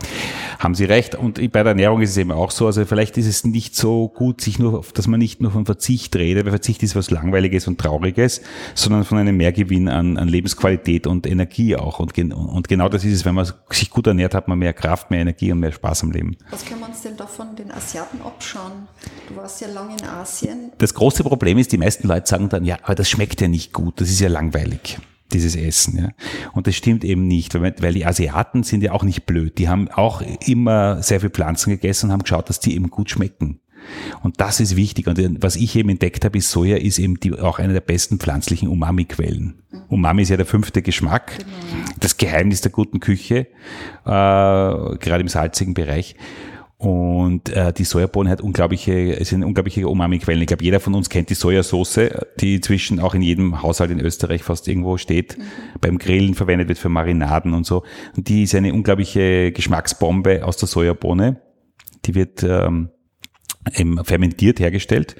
[0.58, 1.14] Haben Sie recht.
[1.14, 2.66] Und bei der Ernährung ist es eben auch so.
[2.66, 6.14] Also vielleicht ist es nicht so gut, sich nur, dass man nicht nur von Verzicht
[6.16, 8.40] redet, weil Verzicht ist was Langweiliges und Trauriges,
[8.74, 12.00] sondern von einem Mehrgewinn an, an Lebensqualität und Energie auch.
[12.00, 15.10] Und, und genau das ist es, wenn man sich gut ernährt, hat man mehr Kraft,
[15.10, 16.36] mehr Energie und mehr Spaß am Leben.
[16.50, 18.88] Was können wir uns denn da von den Asiaten abschauen?
[19.28, 20.72] Du warst ja lange in Asien.
[20.78, 23.72] Das große Problem ist, die meisten Leute sagen dann, ja, aber das schmeckt ja nicht
[23.72, 24.98] gut, das ist ja langweilig
[25.32, 25.98] dieses Essen.
[25.98, 26.08] Ja.
[26.52, 29.58] Und das stimmt eben nicht, weil, weil die Asiaten sind ja auch nicht blöd.
[29.58, 33.10] Die haben auch immer sehr viel Pflanzen gegessen und haben geschaut, dass die eben gut
[33.10, 33.60] schmecken.
[34.22, 35.06] Und das ist wichtig.
[35.06, 38.18] Und was ich eben entdeckt habe, ist Soja ist eben die, auch eine der besten
[38.18, 39.62] pflanzlichen Umami-Quellen.
[39.88, 41.50] Umami ist ja der fünfte Geschmack, genau.
[42.00, 43.46] das Geheimnis der guten Küche, äh,
[44.04, 46.16] gerade im salzigen Bereich.
[46.84, 50.42] Und äh, die Sojabohnen hat unglaubliche, sind unglaubliche Umami-Quellen.
[50.42, 54.00] Ich glaube, jeder von uns kennt die Sojasauce, die inzwischen auch in jedem Haushalt in
[54.00, 55.42] Österreich fast irgendwo steht, mhm.
[55.80, 57.84] beim Grillen verwendet wird für Marinaden und so.
[58.16, 61.40] Und die ist eine unglaubliche Geschmacksbombe aus der Sojabohne.
[62.04, 62.90] Die wird ähm,
[64.04, 65.16] fermentiert hergestellt.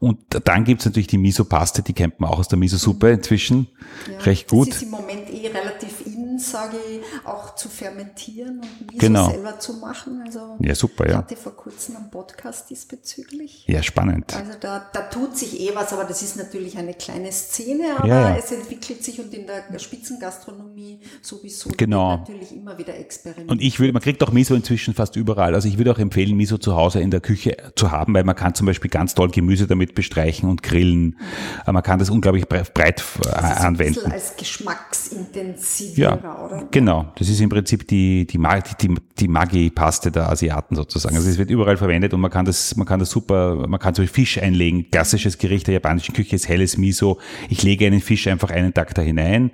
[0.00, 3.68] Und dann gibt's natürlich die Miso-Paste, die kennt man auch aus der Miso-Suppe inzwischen
[4.10, 4.68] ja, recht gut.
[4.68, 6.04] Das ist im Moment eh relativ
[6.38, 9.30] sage ich, auch zu fermentieren und Miso genau.
[9.30, 10.22] selber zu machen.
[10.24, 11.10] Also ja, super, ja.
[11.10, 13.64] Ich hatte vor kurzem einen Podcast diesbezüglich.
[13.66, 14.34] Ja, spannend.
[14.34, 18.08] Also da, da tut sich eh was, aber das ist natürlich eine kleine Szene, aber
[18.08, 18.36] ja, ja.
[18.36, 22.18] es entwickelt sich und in der Spitzengastronomie sowieso genau.
[22.18, 23.50] natürlich immer wieder experimentiert.
[23.50, 25.54] Und ich würde, man kriegt auch Miso inzwischen fast überall.
[25.54, 28.36] Also ich würde auch empfehlen, Miso zu Hause in der Küche zu haben, weil man
[28.36, 31.18] kann zum Beispiel ganz toll Gemüse damit bestreichen und grillen.
[31.66, 31.72] Mhm.
[31.72, 34.06] Man kann das unglaublich breit, das anwenden.
[34.06, 36.68] Ein als geschmacksintensivierer, ja, oder?
[36.70, 37.12] Genau.
[37.16, 38.38] Das ist im Prinzip die, die,
[38.80, 41.16] die, die Maggi-Paste der Asiaten sozusagen.
[41.16, 43.94] Also es wird überall verwendet und man kann das, man kann das super, man kann
[43.94, 44.90] so Fisch einlegen.
[44.90, 47.18] Klassisches Gericht der japanischen Küche ist helles Miso.
[47.48, 49.50] Ich lege einen Fisch einfach einen Tag da hinein,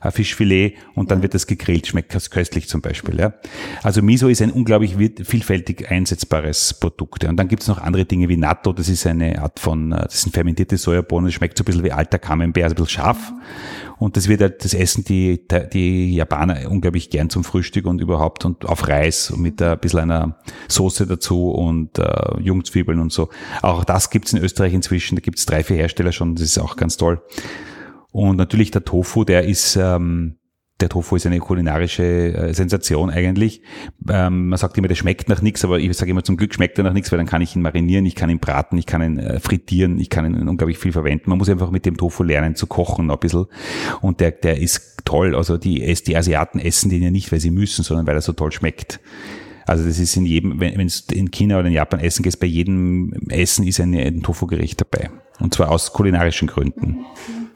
[0.00, 1.86] ein Fischfilet und dann wird das gegrillt.
[1.86, 3.34] Schmeckt köstlich zum Beispiel, ja.
[3.82, 7.24] Also Miso ist ein unglaublich vielfältig einsetzbares Produkt.
[7.24, 8.72] Und dann gibt es noch andere Dinge wie Natto.
[8.72, 11.84] Das ist eine Art von äh, das sind fermentierte Sojabohnen, das schmeckt so ein bisschen
[11.84, 13.32] wie alter Camembert, also ein bisschen scharf.
[14.02, 18.44] Und das wird halt das Essen die, die Japaner unglaublich gern zum Frühstück und überhaupt
[18.44, 23.28] und auf Reis mit ein bisschen einer Soße dazu und äh, Jungzwiebeln und so.
[23.62, 26.74] Auch das gibt's in Österreich inzwischen, da gibt's drei, vier Hersteller schon, das ist auch
[26.74, 27.22] ganz toll.
[28.10, 30.34] Und natürlich der Tofu, der ist ähm,
[30.82, 33.62] der Tofu ist eine kulinarische äh, Sensation eigentlich.
[34.10, 36.76] Ähm, man sagt immer, der schmeckt nach nichts, aber ich sage immer, zum Glück schmeckt
[36.76, 39.02] er nach nichts, weil dann kann ich ihn marinieren, ich kann ihn braten, ich kann
[39.02, 41.30] ihn äh, frittieren, ich kann ihn unglaublich viel verwenden.
[41.30, 43.46] Man muss einfach mit dem Tofu lernen zu kochen noch ein bisschen.
[44.00, 45.34] Und der, der ist toll.
[45.34, 48.32] Also die, die Asiaten essen den ja nicht, weil sie müssen, sondern weil er so
[48.32, 49.00] toll schmeckt.
[49.66, 52.46] Also das ist in jedem, wenn du in China oder in Japan essen gehst, bei
[52.46, 55.10] jedem Essen ist ein, ein Tofu-Gericht dabei.
[55.38, 57.04] Und zwar aus kulinarischen Gründen.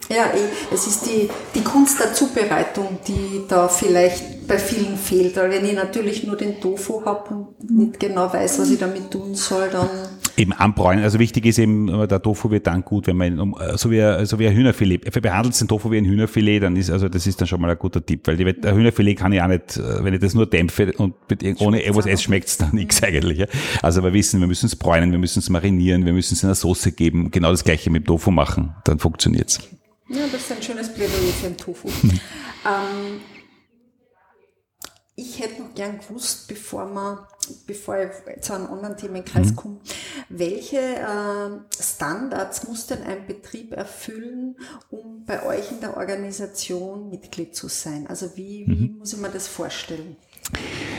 [0.09, 5.37] Ja, eh, es ist die, die Kunst der Zubereitung, die da vielleicht bei vielen fehlt.
[5.37, 9.11] Weil wenn ich natürlich nur den Tofu habe und nicht genau weiß, was ich damit
[9.11, 9.88] tun soll, dann...
[10.37, 11.03] Eben anbräunen.
[11.03, 14.47] Also wichtig ist eben, der Tofu wird dann gut, wenn man, so wie, so wie
[14.47, 17.59] ein Hühnerfilet, behandelt den Tofu wie ein Hühnerfilet, dann ist, also das ist dann schon
[17.59, 20.35] mal ein guter Tipp, weil die, ein Hühnerfilet kann ich auch nicht, wenn ich das
[20.35, 21.14] nur dämpfe und
[21.59, 23.47] ohne irgendwas esse, schmeckt es dann nichts eigentlich.
[23.81, 26.51] Also wir wissen, wir müssen es bräunen, wir müssen es marinieren, wir müssen es in
[26.51, 29.61] eine Soße geben, genau das gleiche mit Tofu machen, dann funktioniert's.
[30.09, 31.88] Ja, das ist ein schönes Plädoyer für den Tofu.
[32.64, 33.21] ähm,
[35.16, 37.27] ich hätte noch gern gewusst, bevor, wir,
[37.66, 39.57] bevor ich zu einem anderen Themenkreis mhm.
[39.57, 39.81] komme,
[40.29, 44.57] welche äh, Standards muss denn ein Betrieb erfüllen,
[44.90, 48.07] um bei euch in der Organisation Mitglied zu sein?
[48.07, 48.79] Also wie, mhm.
[48.79, 50.16] wie muss ich mir das vorstellen?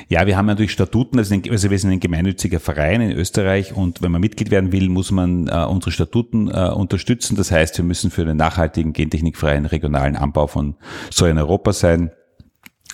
[0.09, 4.01] Ja, wir haben natürlich Statuten, also, also wir sind ein gemeinnütziger Verein in Österreich und
[4.01, 7.35] wenn man Mitglied werden will, muss man äh, unsere Statuten äh, unterstützen.
[7.35, 10.75] Das heißt, wir müssen für den nachhaltigen, gentechnikfreien regionalen Anbau von
[11.11, 12.11] Soja in Europa sein.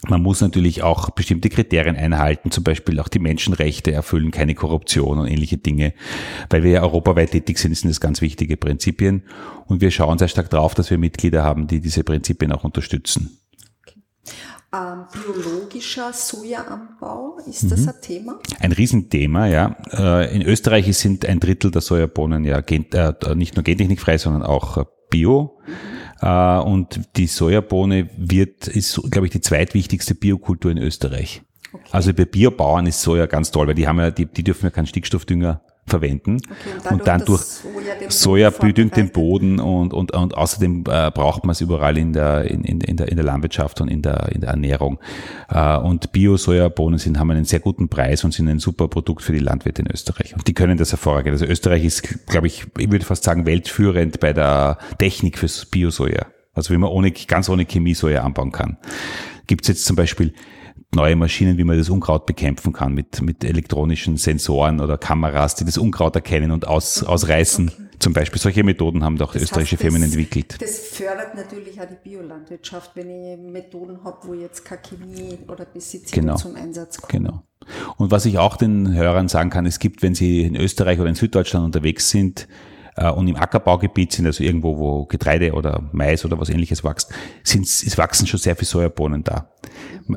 [0.08, 5.20] Man muss natürlich auch bestimmte Kriterien einhalten, zum Beispiel auch die Menschenrechte erfüllen, keine Korruption
[5.20, 5.94] und ähnliche Dinge.
[6.50, 9.24] Weil wir ja europaweit tätig sind, sind das ganz wichtige Prinzipien.
[9.68, 13.38] Und wir schauen sehr stark darauf, dass wir Mitglieder haben, die diese Prinzipien auch unterstützen.
[14.74, 17.90] Ähm, biologischer Sojaanbau, ist das mhm.
[17.90, 18.40] ein Thema?
[18.60, 19.76] Ein Riesenthema, ja.
[19.92, 24.78] Äh, in Österreich sind ein Drittel der Sojabohnen ja äh, nicht nur gentechnikfrei, sondern auch
[24.78, 25.60] äh, bio.
[25.68, 25.74] Mhm.
[26.66, 31.42] Und die Sojabohne wird, ist, glaube ich, die zweitwichtigste Biokultur in Österreich.
[31.74, 31.84] Okay.
[31.92, 34.70] Also bei Biobauern ist Soja ganz toll, weil die haben ja, die, die dürfen ja
[34.70, 40.14] keinen Stickstoffdünger verwenden okay, und, und, dann durch Soja, Soja bedüngt den Boden und, und,
[40.14, 43.26] und außerdem äh, braucht man es überall in der, in, in, in, der, in der
[43.26, 45.00] Landwirtschaft und in der, in der Ernährung.
[45.50, 49.34] Äh, und Bio-Sojabohnen sind, haben einen sehr guten Preis und sind ein super Produkt für
[49.34, 50.34] die Landwirte in Österreich.
[50.34, 51.34] Und die können das hervorragend.
[51.34, 56.28] Also Österreich ist, glaube ich, ich würde fast sagen, weltführend bei der Technik fürs Bio-Soja.
[56.54, 58.78] Also wie man ohne, ganz ohne Chemie Soja anbauen kann.
[59.48, 60.34] Gibt es jetzt zum Beispiel
[60.96, 65.66] neue Maschinen, wie man das Unkraut bekämpfen kann mit, mit elektronischen Sensoren oder Kameras, die
[65.66, 67.70] das Unkraut erkennen und aus, ausreißen.
[67.70, 67.84] Okay.
[68.00, 70.62] Zum Beispiel solche Methoden haben doch das österreichische heißt, Firmen das, entwickelt.
[70.62, 75.66] Das fördert natürlich auch die Biolandwirtschaft, wenn ich Methoden habe, wo jetzt keine Chemie oder
[75.66, 76.36] Pestizide genau.
[76.36, 77.24] zum Einsatz kommen.
[77.24, 77.44] Genau.
[77.98, 81.08] Und was ich auch den Hörern sagen kann, es gibt, wenn sie in Österreich oder
[81.08, 82.48] in Süddeutschland unterwegs sind,
[82.96, 87.12] und im Ackerbaugebiet sind, also irgendwo, wo Getreide oder Mais oder was ähnliches wächst,
[87.44, 89.50] sind, es wachsen schon sehr viele Sojabohnen da.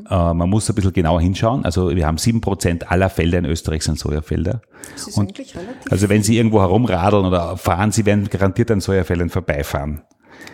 [0.09, 1.65] Äh, man muss ein bisschen genauer hinschauen.
[1.65, 4.61] Also wir haben sieben Prozent aller Felder in Österreich sind Sojafelder.
[4.93, 8.71] Das ist und eigentlich relativ also wenn Sie irgendwo herumradeln oder fahren, Sie werden garantiert
[8.71, 10.01] an Sojafeldern vorbeifahren.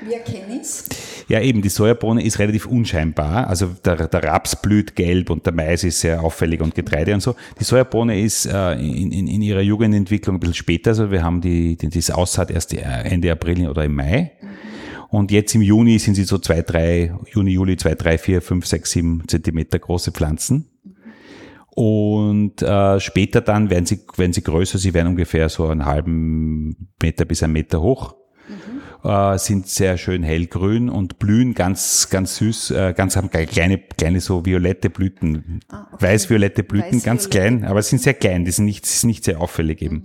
[0.06, 0.88] Wie erkenne ich's?
[1.28, 3.48] Ja, eben, die Sojabohne ist relativ unscheinbar.
[3.48, 7.22] Also der, der Raps blüht gelb und der Mais ist sehr auffällig und Getreide und
[7.22, 7.36] so.
[7.60, 10.92] Die Sojabohne ist äh, in, in, in ihrer Jugendentwicklung ein bisschen später.
[10.92, 14.32] Also wir haben die, die das Aussaat erst Ende April oder im Mai.
[15.10, 18.66] Und jetzt im Juni sind sie so zwei, drei, Juni, Juli, zwei, drei, vier, fünf,
[18.66, 20.70] sechs, sieben Zentimeter große Pflanzen.
[21.76, 26.90] Und äh, später dann werden sie, werden sie größer, sie werden ungefähr so einen halben
[27.02, 28.16] Meter bis einen Meter hoch
[29.04, 34.22] äh, sind sehr schön hellgrün und blühen ganz, ganz süß, äh, ganz haben kleine, kleine
[34.22, 36.06] so violette Blüten, ah, okay.
[36.06, 39.42] weiß-violette Blüten, Weiß ganz klein, aber sind sehr klein, die sind nicht, sind nicht sehr
[39.42, 39.98] auffällig eben.
[39.98, 40.04] Mhm.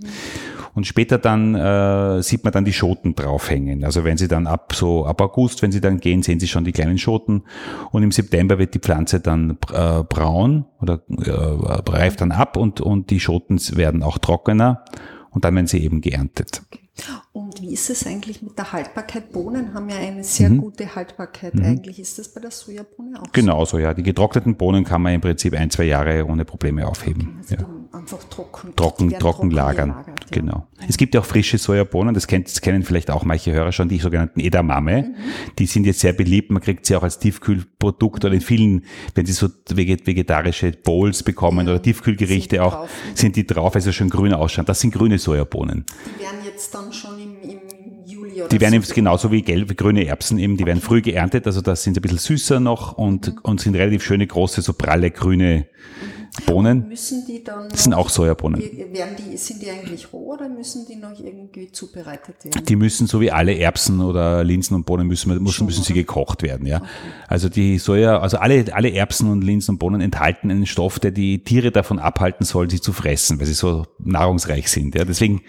[0.75, 3.83] Und später dann äh, sieht man dann die Schoten draufhängen.
[3.83, 6.63] Also wenn sie dann ab so ab August, wenn sie dann gehen, sehen sie schon
[6.63, 7.43] die kleinen Schoten.
[7.91, 12.81] Und im September wird die Pflanze dann äh, braun oder äh, reift dann ab und
[12.81, 14.85] und die Schoten werden auch trockener
[15.31, 16.61] und dann werden sie eben geerntet.
[16.67, 16.88] Okay.
[17.31, 19.31] Und wie ist es eigentlich mit der Haltbarkeit?
[19.31, 20.59] Bohnen haben ja eine sehr mhm.
[20.59, 21.55] gute Haltbarkeit.
[21.55, 21.65] Mhm.
[21.65, 23.93] Eigentlich ist das bei der Sojabohne auch Genau so, ja.
[23.93, 27.39] Die getrockneten Bohnen kann man im Prinzip ein, zwei Jahre ohne Probleme aufheben.
[27.43, 29.89] Okay, also ja einfach trocken, trocken, trocken lagern.
[29.89, 30.25] Gelagert, ja.
[30.31, 30.67] Genau.
[30.87, 33.89] Es gibt ja auch frische Sojabohnen, das, kennt, das kennen vielleicht auch manche Hörer schon,
[33.89, 35.03] die sogenannten Edamame.
[35.03, 35.15] Mhm.
[35.57, 39.25] Die sind jetzt sehr beliebt, man kriegt sie auch als Tiefkühlprodukt oder in vielen, wenn
[39.25, 41.73] sie so vegetarische Bowls bekommen ja.
[41.73, 44.65] oder Tiefkühlgerichte sind auch, sind die drauf, also schon grün ausschauen.
[44.65, 45.85] Das sind grüne Sojabohnen.
[46.17, 47.59] Die werden jetzt dann schon im, im
[48.05, 51.47] Juli oder Die werden so genauso wie gelbe, grüne Erbsen eben, die werden früh geerntet,
[51.47, 53.39] also das sind ein bisschen süßer noch und, mhm.
[53.43, 55.65] und sind relativ schöne, große, so pralle, grüne
[56.01, 56.08] mhm
[56.45, 56.87] Bohnen.
[56.87, 57.69] Müssen die dann.
[57.69, 58.61] Das sind auch Sojabohnen.
[58.61, 62.65] Werden die, sind die eigentlich roh oder müssen die noch irgendwie zubereitet werden?
[62.65, 65.93] Die müssen, so wie alle Erbsen oder Linsen und Bohnen, müssen, müssen, Schon, müssen sie
[65.93, 66.77] gekocht werden, ja.
[66.77, 66.87] Okay.
[67.27, 71.11] Also die Soja, also alle, alle Erbsen und Linsen und Bohnen enthalten einen Stoff, der
[71.11, 75.05] die Tiere davon abhalten soll, sie zu fressen, weil sie so nahrungsreich sind, ja.
[75.05, 75.41] Deswegen,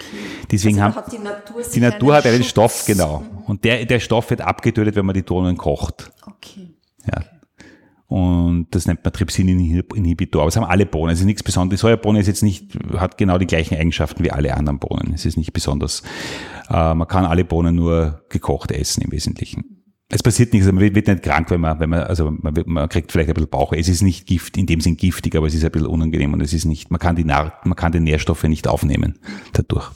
[0.51, 3.21] deswegen also haben, die Natur, die Natur hat einen Stoff, genau.
[3.21, 3.39] Mhm.
[3.47, 6.11] Und der, der Stoff wird abgetötet, wenn man die Bohnen kocht.
[6.27, 6.70] Okay.
[8.11, 10.43] Und das nennt man Trypsin-Inhibitor.
[10.43, 11.13] Aber es haben alle Bohnen.
[11.13, 11.79] Es ist nichts Besonderes.
[11.79, 15.13] Die Sojabohne ist jetzt nicht, hat genau die gleichen Eigenschaften wie alle anderen Bohnen.
[15.15, 16.03] Es ist nicht besonders.
[16.69, 19.85] Äh, man kann alle Bohnen nur gekocht essen im Wesentlichen.
[20.09, 22.89] Es passiert nichts, man wird nicht krank, wenn man, wenn man, also man, wird, man
[22.89, 23.73] kriegt vielleicht ein bisschen Bauch.
[23.73, 26.41] Es ist nicht Gift, in dem Sinn giftig, aber es ist ein bisschen unangenehm und
[26.41, 29.21] es ist nicht, man kann die, man kann die Nährstoffe nicht aufnehmen
[29.53, 29.93] dadurch.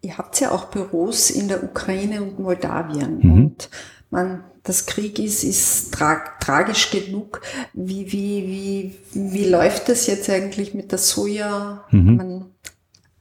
[0.00, 3.32] Ihr habt ja auch Büros in der Ukraine und Moldawien mhm.
[3.32, 3.70] und
[4.12, 7.40] man das Krieg ist, ist tra tragisch genug.
[7.72, 11.84] Wie, wie, wie, wie läuft das jetzt eigentlich mit der Soja?
[11.90, 12.16] Mhm.
[12.16, 12.44] Man,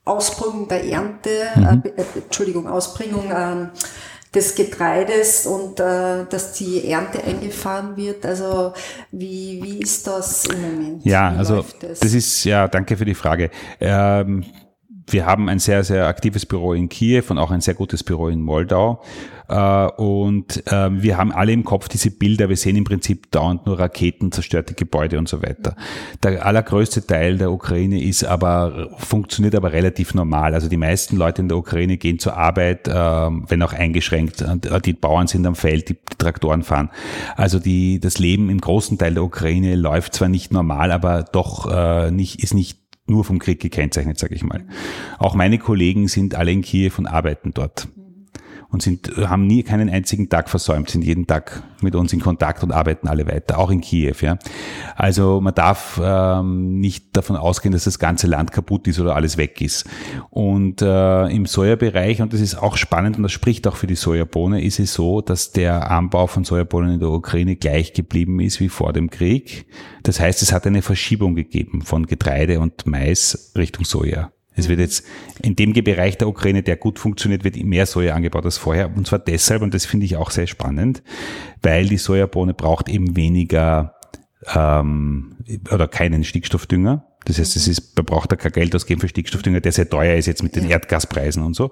[0.03, 1.83] Ausbringung der Ernte, mhm.
[1.85, 3.69] äh, Entschuldigung, Ausbringung äh,
[4.33, 8.25] des Getreides und äh, dass die Ernte eingefahren wird.
[8.25, 8.73] Also
[9.11, 11.05] wie, wie ist das im Moment?
[11.05, 11.99] Ja, wie also das?
[11.99, 12.13] das?
[12.13, 13.51] ist ja, danke für die Frage.
[13.79, 14.45] Ähm,
[15.07, 18.27] wir haben ein sehr, sehr aktives Büro in Kiew und auch ein sehr gutes Büro
[18.27, 19.01] in Moldau.
[19.51, 22.47] Äh, und äh, wir haben alle im Kopf diese Bilder.
[22.47, 25.75] Wir sehen im Prinzip dauernd nur Raketen, zerstörte Gebäude und so weiter.
[26.23, 30.53] Der allergrößte Teil der Ukraine ist aber, funktioniert aber relativ normal.
[30.53, 34.45] Also die meisten Leute in der Ukraine gehen zur Arbeit, äh, wenn auch eingeschränkt.
[34.85, 36.89] Die Bauern sind am Feld, die Traktoren fahren.
[37.35, 42.11] Also die, das Leben im großen Teil der Ukraine läuft zwar nicht normal, aber doch
[42.11, 44.65] nicht, ist nicht nur vom Krieg gekennzeichnet, sage ich mal.
[45.19, 47.87] Auch meine Kollegen sind alle in Kiew und arbeiten dort
[48.71, 52.63] und sind, haben nie keinen einzigen Tag versäumt, sind jeden Tag mit uns in Kontakt
[52.63, 54.15] und arbeiten alle weiter, auch in Kiew.
[54.21, 54.37] Ja.
[54.95, 59.37] Also man darf ähm, nicht davon ausgehen, dass das ganze Land kaputt ist oder alles
[59.37, 59.89] weg ist.
[60.29, 63.95] Und äh, im Sojabereich, und das ist auch spannend und das spricht auch für die
[63.95, 68.59] Sojabohne, ist es so, dass der Anbau von Sojabohnen in der Ukraine gleich geblieben ist
[68.61, 69.65] wie vor dem Krieg.
[70.03, 74.31] Das heißt, es hat eine Verschiebung gegeben von Getreide und Mais Richtung Soja.
[74.55, 75.05] Es wird jetzt
[75.41, 78.95] in dem Bereich der Ukraine, der gut funktioniert, wird mehr Soja angebaut als vorher.
[78.95, 81.03] Und zwar deshalb, und das finde ich auch sehr spannend,
[81.61, 83.95] weil die Sojabohne braucht eben weniger
[84.53, 85.37] ähm,
[85.71, 87.05] oder keinen Stickstoffdünger.
[87.25, 90.15] Das heißt, es ist, man braucht da kein Geld ausgeben für Stickstoffdünger, der sehr teuer
[90.15, 91.71] ist jetzt mit den Erdgaspreisen und so.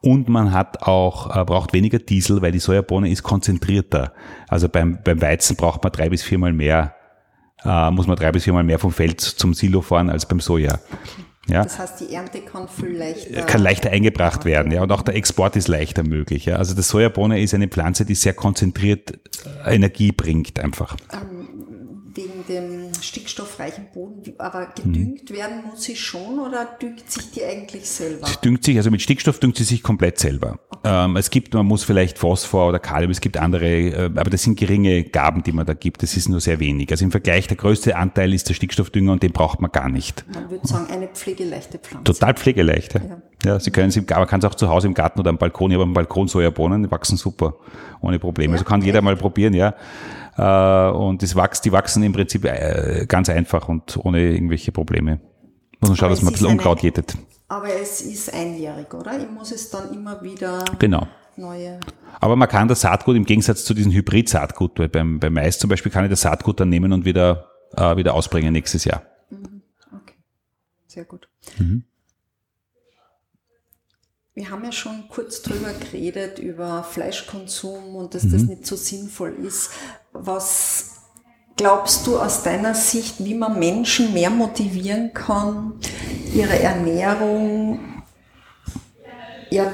[0.00, 4.12] Und man hat auch, äh, braucht weniger Diesel, weil die Sojabohne ist konzentrierter.
[4.48, 6.96] Also beim, beim Weizen braucht man drei bis viermal mehr,
[7.64, 10.80] äh, muss man drei bis viermal mehr vom Feld zum Silo fahren als beim Soja.
[11.50, 11.62] Ja.
[11.62, 15.14] Das heißt, die Ernte kann viel leichter, kann leichter eingebracht werden, ja, und auch der
[15.16, 16.46] Export ist leichter möglich.
[16.46, 16.56] Ja.
[16.56, 19.18] Also das Sojabohne ist eine Pflanze, die sehr konzentriert
[19.66, 20.96] Energie bringt einfach.
[21.12, 21.48] Ähm,
[22.14, 25.34] wegen dem stickstoffreichen Boden, aber gedüngt mhm.
[25.34, 28.26] werden muss sie schon oder düngt sich die eigentlich selber?
[28.26, 30.58] Sie düngt sich, also mit Stickstoff düngt sie sich komplett selber.
[30.70, 30.80] Okay.
[30.84, 34.42] Ähm, es gibt, man muss vielleicht Phosphor oder Kalium, es gibt andere, äh, aber das
[34.42, 36.90] sind geringe Gaben, die man da gibt, das ist nur sehr wenig.
[36.90, 40.24] Also im Vergleich, der größte Anteil ist der Stickstoffdünger und den braucht man gar nicht.
[40.32, 42.04] Man würde sagen, eine pflegeleichte Pflanze.
[42.12, 43.00] Total pflegeleicht, ja.
[43.00, 43.22] ja.
[43.42, 45.70] Ja, Sie können sie, aber kann es auch zu Hause im Garten oder am Balkon.
[45.70, 47.54] Ich habe am Balkon Sojabohnen, die wachsen super,
[48.02, 48.52] ohne Probleme.
[48.52, 49.74] Ja, also kann jeder mal probieren, ja.
[50.40, 55.20] Äh, und das wächst, die wachsen im Prinzip äh, ganz einfach und ohne irgendwelche Probleme.
[55.80, 57.14] Muss man schauen, dass man ein bisschen Unkraut jätet.
[57.48, 59.18] Aber es ist einjährig, oder?
[59.20, 61.06] Ich muss es dann immer wieder genau.
[61.36, 61.80] neue.
[62.20, 65.68] Aber man kann das Saatgut im Gegensatz zu diesem Hybrid-Saatgut, weil beim, beim Mais zum
[65.68, 69.02] Beispiel kann ich das Saatgut dann nehmen und wieder, äh, wieder ausbringen nächstes Jahr.
[69.28, 69.62] Mhm.
[69.92, 70.14] Okay,
[70.86, 71.28] sehr gut.
[71.58, 71.84] Mhm.
[74.40, 78.32] Wir haben ja schon kurz drüber geredet, über Fleischkonsum und dass mhm.
[78.32, 79.72] das nicht so sinnvoll ist.
[80.14, 80.92] Was
[81.58, 85.74] glaubst du aus deiner Sicht, wie man Menschen mehr motivieren kann,
[86.32, 88.02] ihre Ernährung
[89.50, 89.70] ja,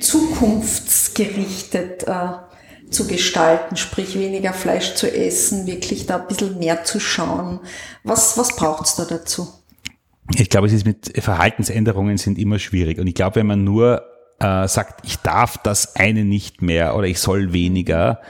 [0.00, 2.28] zukunftsgerichtet äh,
[2.90, 7.60] zu gestalten, sprich weniger Fleisch zu essen, wirklich da ein bisschen mehr zu schauen.
[8.04, 9.48] Was, was braucht es da dazu?
[10.36, 12.98] Ich glaube, es ist mit Verhaltensänderungen sind immer schwierig.
[12.98, 14.02] Und ich glaube, wenn man nur
[14.40, 18.20] äh, sagt, ich darf das eine nicht mehr oder ich soll weniger,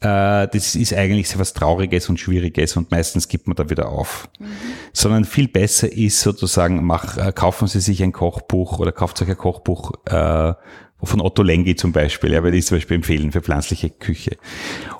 [0.00, 3.88] äh, das ist eigentlich sehr was Trauriges und Schwieriges und meistens gibt man da wieder
[3.88, 4.28] auf.
[4.38, 4.46] Mhm.
[4.92, 9.28] Sondern viel besser ist sozusagen, mach, äh, kaufen Sie sich ein Kochbuch oder kauft euch
[9.28, 10.52] ein Kochbuch äh,
[11.06, 14.36] von Otto Lengi zum Beispiel, ja, würde ich zum Beispiel empfehlen für pflanzliche Küche.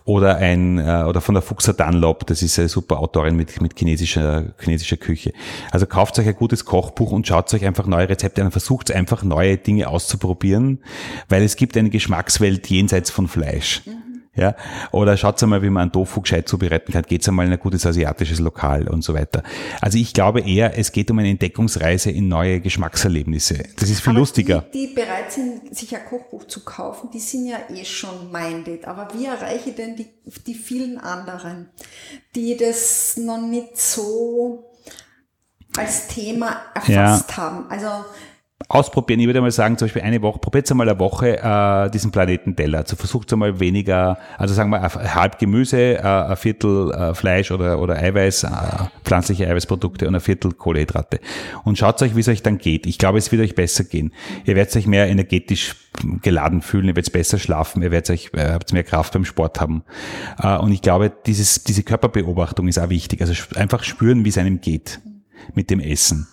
[0.05, 3.79] Oder ein, äh, oder von der Fuchser Dunlop, das ist eine super Autorin mit, mit
[3.79, 5.33] chinesischer, chinesischer Küche.
[5.71, 9.23] Also kauft euch ein gutes Kochbuch und schaut euch einfach neue Rezepte an, versucht einfach
[9.23, 10.81] neue Dinge auszuprobieren,
[11.29, 13.83] weil es gibt eine Geschmackswelt jenseits von Fleisch.
[13.87, 14.14] Mhm.
[14.37, 14.57] Ja?
[14.91, 17.03] Oder schaut einmal, wie man einen Tofu gescheit zubereiten kann.
[17.03, 19.43] Geht's einmal in ein gutes asiatisches Lokal und so weiter.
[19.81, 23.65] Also ich glaube eher, es geht um eine Entdeckungsreise in neue Geschmackserlebnisse.
[23.77, 24.65] Das ist viel Aber lustiger.
[24.73, 28.87] Die, die bereit sind, sich ein Kochbuch zu kaufen, die sind ja eh schon minded.
[28.87, 30.09] Aber wie erreiche ich denn die,
[30.47, 31.69] die vielen anderen,
[32.35, 34.73] die das noch nicht so
[35.77, 37.37] als Thema erfasst ja.
[37.37, 37.71] haben?
[37.71, 37.89] Also
[38.69, 39.21] ausprobieren.
[39.21, 42.57] Ich würde mal sagen, zum Beispiel eine Woche, probiert einmal eine Woche äh, diesen Planeten
[42.57, 42.79] Teller.
[42.79, 47.79] Also versucht einmal weniger, also sagen wir halb Gemüse, äh, ein Viertel äh, Fleisch oder,
[47.81, 48.49] oder Eiweiß, äh,
[49.05, 51.21] pflanzliche Eiweißprodukte und ein Viertel Kohlenhydrate.
[51.65, 52.87] Und schaut euch, wie es euch dann geht.
[52.87, 54.13] Ich glaube, es wird euch besser gehen.
[54.45, 55.75] Ihr werdet euch mehr energetisch
[56.23, 59.61] geladen fühlen, ihr werdet besser schlafen, ihr werdet euch, äh, habt mehr Kraft beim Sport
[59.61, 59.85] haben.
[60.39, 63.21] Äh, und ich glaube, dieses, diese Körperbeobachtung ist auch wichtig.
[63.21, 65.01] Also einfach spüren, wie es einem geht
[65.55, 66.29] mit dem Essen.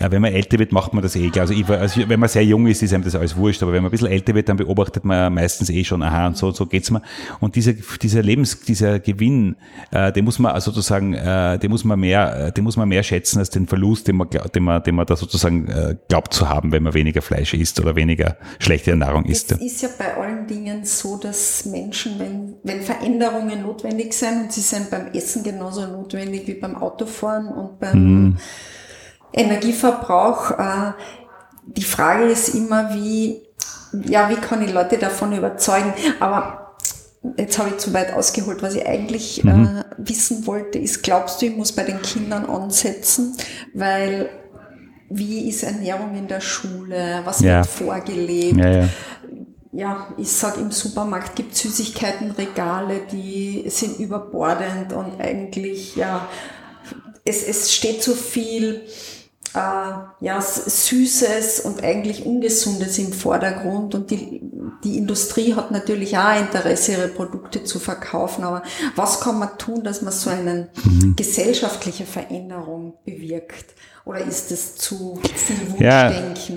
[0.00, 1.30] Ja, wenn man älter wird, macht man das eh.
[1.38, 3.62] Also, ich, also wenn man sehr jung ist, ist einem das alles wurscht.
[3.62, 6.36] Aber wenn man ein bisschen älter wird, dann beobachtet man meistens eh schon, aha, und
[6.36, 7.02] so, so geht's mir.
[7.40, 9.56] Und dieser, dieser Lebens, dieser Gewinn,
[9.90, 13.02] äh, den muss man sozusagen, äh, den muss man mehr, äh, den muss man mehr
[13.02, 16.48] schätzen als den Verlust, den man, den man, den man da sozusagen äh, glaubt zu
[16.48, 19.50] haben, wenn man weniger Fleisch isst oder weniger schlechte Nahrung isst.
[19.52, 24.52] Es ist ja bei allen Dingen so, dass Menschen, wenn, wenn Veränderungen notwendig sind, und
[24.52, 28.38] sie sind beim Essen genauso notwendig wie beim Autofahren und beim, mm
[29.32, 30.92] Energieverbrauch, äh,
[31.66, 33.42] die Frage ist immer, wie,
[34.06, 35.92] ja, wie kann ich Leute davon überzeugen?
[36.20, 36.74] Aber
[37.36, 38.62] jetzt habe ich zu weit ausgeholt.
[38.62, 39.78] Was ich eigentlich mhm.
[39.78, 43.36] äh, wissen wollte, ist, glaubst du, ich muss bei den Kindern ansetzen?
[43.74, 44.30] Weil
[45.10, 47.22] wie ist Ernährung in der Schule?
[47.24, 47.58] Was ja.
[47.58, 48.58] wird vorgelebt?
[48.58, 48.88] Ja, ja.
[49.72, 56.28] ja ich sage, im Supermarkt gibt es Süßigkeitenregale, die sind überbordend und eigentlich, ja,
[57.24, 58.82] es, es steht so viel
[59.58, 64.40] äh, ja, Süßes und eigentlich Ungesundes im Vordergrund und die,
[64.84, 68.62] die Industrie hat natürlich auch Interesse, ihre Produkte zu verkaufen, aber
[68.96, 71.16] was kann man tun, dass man so eine mhm.
[71.16, 73.74] gesellschaftliche Veränderung bewirkt?
[74.08, 75.84] Oder ist das zu viel Wunschdenken?
[75.84, 76.12] Ja,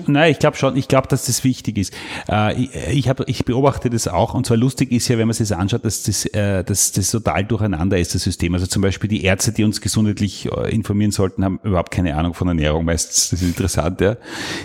[0.06, 0.74] nein, ich glaube schon.
[0.74, 1.92] Ich glaube, dass das wichtig ist.
[2.26, 4.32] Äh, ich, ich, hab, ich beobachte das auch.
[4.32, 7.10] Und zwar lustig ist ja, wenn man sich das anschaut, dass das, äh, dass das
[7.10, 8.54] total durcheinander ist, das System.
[8.54, 12.32] Also zum Beispiel die Ärzte, die uns gesundheitlich äh, informieren sollten, haben überhaupt keine Ahnung
[12.32, 13.28] von Ernährung meistens.
[13.28, 14.00] Das ist interessant.
[14.00, 14.16] Ja.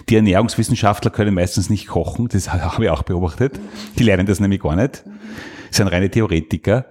[0.08, 2.30] Die Ernährungswissenschaftler können meistens nicht kochen.
[2.30, 3.60] Das habe ich auch beobachtet.
[4.00, 5.04] Die lernen das nämlich gar nicht.
[5.68, 6.86] Das sind reine Theoretiker.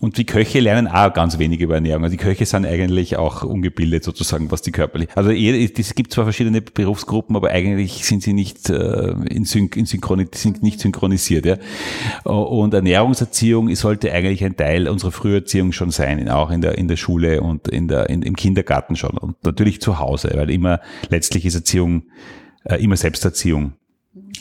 [0.00, 2.04] Und die Köche lernen auch ganz wenig über Ernährung.
[2.04, 5.08] Also die Köche sind eigentlich auch ungebildet sozusagen, was die körperlich.
[5.14, 9.86] Also es gibt zwar verschiedene Berufsgruppen, aber eigentlich sind sie nicht äh, in, Syn in
[9.86, 11.46] Synchroni sind nicht synchronisiert.
[11.46, 11.56] Ja.
[12.24, 16.96] Und Ernährungserziehung sollte eigentlich ein Teil unserer Früherziehung schon sein, auch in der in der
[16.96, 21.44] Schule und in der in, im Kindergarten schon und natürlich zu Hause, weil immer letztlich
[21.46, 22.04] ist Erziehung
[22.64, 23.74] äh, immer Selbsterziehung.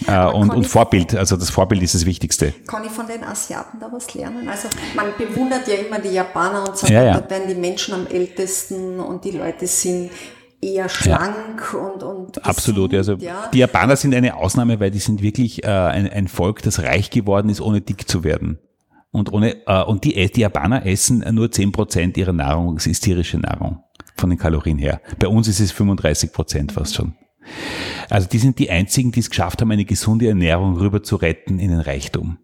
[0.05, 2.53] Äh, und, und Vorbild, also das Vorbild ist das Wichtigste.
[2.67, 4.49] Kann ich von den Asiaten da was lernen?
[4.49, 7.13] Also man bewundert ja immer die Japaner und sagt, ja, ja.
[7.13, 10.11] dort werden die Menschen am ältesten und die Leute sind
[10.61, 11.79] eher schlank ja.
[11.79, 13.49] und, und Absolut, gesund, also ja.
[13.53, 17.09] die Japaner sind eine Ausnahme, weil die sind wirklich äh, ein, ein Volk, das reich
[17.09, 18.59] geworden ist, ohne dick zu werden.
[19.11, 23.01] Und ohne äh, und die, die Japaner essen nur zehn Prozent ihrer Nahrung, es ist
[23.01, 23.83] tierische Nahrung
[24.15, 25.01] von den Kalorien her.
[25.17, 27.13] Bei uns ist es 35 Prozent fast schon.
[28.11, 31.59] Also die sind die einzigen, die es geschafft haben, eine gesunde Ernährung rüber zu retten
[31.59, 32.39] in den Reichtum.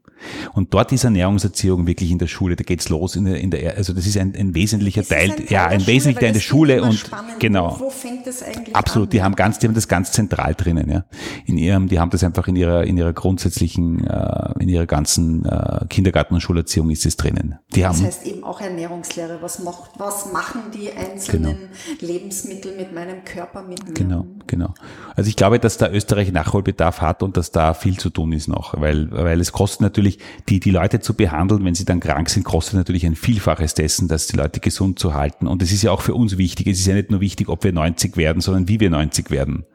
[0.53, 3.77] Und dort ist Ernährungserziehung wirklich in der Schule, da geht's los in der, in der
[3.77, 6.33] also das ist ein, ein wesentlicher das Teil, ein Teil, ja, ein wesentlicher Teil in
[6.33, 7.39] der Schule und spannend.
[7.39, 7.75] genau.
[7.79, 9.11] Wo fängt das eigentlich Absolut, an?
[9.11, 11.05] die haben ganz, die haben das ganz zentral drinnen, ja.
[11.45, 15.45] In ihrem, die haben das einfach in ihrer, in ihrer grundsätzlichen, äh, in ihrer ganzen
[15.45, 17.59] äh, Kindergarten- und Schulerziehung ist es drinnen.
[17.75, 19.39] Die das haben, heißt eben auch Ernährungslehre.
[19.41, 21.57] Was macht, was machen die einzelnen
[21.99, 22.13] genau.
[22.13, 23.93] Lebensmittel mit meinem Körper mit mir?
[23.93, 24.73] Genau, genau.
[25.15, 28.47] Also ich glaube, dass da Österreich Nachholbedarf hat und dass da viel zu tun ist
[28.47, 31.99] noch, weil, weil es kostet natürlich natürlich, die, die Leute zu behandeln, wenn sie dann
[31.99, 35.47] krank sind, kostet natürlich ein Vielfaches dessen, dass die Leute gesund zu halten.
[35.47, 36.67] Und es ist ja auch für uns wichtig.
[36.67, 39.65] Es ist ja nicht nur wichtig, ob wir 90 werden, sondern wie wir 90 werden.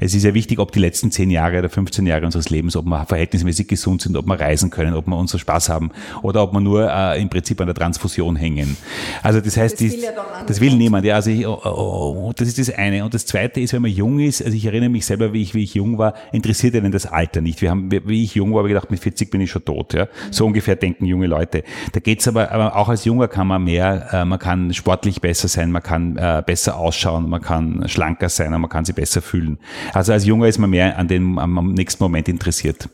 [0.00, 2.86] Es ist ja wichtig, ob die letzten 10 Jahre oder 15 Jahre unseres Lebens, ob
[2.86, 5.90] wir verhältnismäßig gesund sind, ob wir reisen können, ob wir unseren Spaß haben
[6.22, 8.76] oder ob wir nur äh, im Prinzip an der Transfusion hängen.
[9.22, 10.10] Also das heißt, das will, ja
[10.46, 11.04] das will niemand.
[11.04, 13.04] Ja, also ich, oh, oh, oh, das ist das eine.
[13.04, 15.54] Und das zweite ist, wenn man jung ist, also ich erinnere mich selber, wie ich,
[15.54, 17.60] wie ich jung war, interessiert einen das Alter nicht.
[17.60, 19.94] Wir haben, wie ich jung war, habe ich gedacht, mit 40 bin ich schon tot.
[19.94, 20.08] Ja?
[20.30, 21.64] So ungefähr denken junge Leute.
[21.92, 25.48] Da geht's aber, aber auch als Junger kann man mehr, äh, man kann sportlich besser
[25.48, 29.22] sein, man kann äh, besser ausschauen, man kann schlanker sein und man kann sich besser
[29.22, 29.58] fühlen.
[29.92, 32.88] Also als Junger ist man mehr an den, am, nächsten Moment interessiert.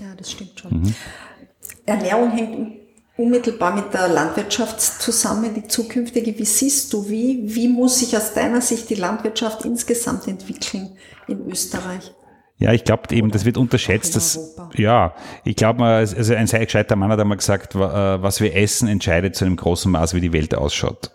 [0.00, 0.80] Ja, das stimmt schon.
[0.80, 0.94] Mhm.
[1.86, 2.84] Ernährung hängt
[3.16, 6.36] unmittelbar mit der Landwirtschaft zusammen, die zukünftige.
[6.38, 10.96] Wie siehst du, wie, wie muss sich aus deiner Sicht die Landwirtschaft insgesamt entwickeln
[11.28, 12.12] in Österreich?
[12.56, 14.16] Ja, ich glaube eben, das wird unterschätzt.
[14.16, 18.88] Dass, ja, ich glaube, also ein sehr gescheiter Mann hat einmal gesagt, was wir essen,
[18.88, 21.10] entscheidet zu einem großen Maß, wie die Welt ausschaut.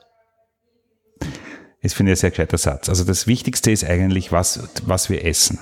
[1.81, 2.89] Das finde ich ein sehr gescheiter Satz.
[2.89, 5.59] Also das Wichtigste ist eigentlich, was, was wir essen.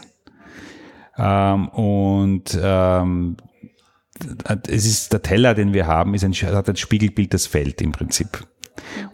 [1.18, 3.38] Ähm, und ähm,
[4.68, 7.92] es ist der Teller, den wir haben, ist ein, hat ein Spiegelbild das Feld im
[7.92, 8.48] Prinzip.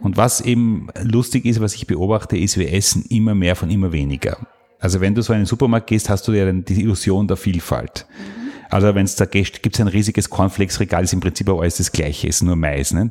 [0.00, 3.92] Und was eben lustig ist, was ich beobachte, ist, wir essen immer mehr von immer
[3.92, 4.38] weniger.
[4.78, 8.06] Also wenn du so in den Supermarkt gehst, hast du ja die Illusion der Vielfalt.
[8.08, 8.43] Mhm.
[8.70, 11.76] Also wenn es da geht, gibt es ein riesiges Cornflakes-Regal, ist im Prinzip aber alles
[11.76, 12.92] das Gleiche, ist nur Mais.
[12.92, 13.10] Ne?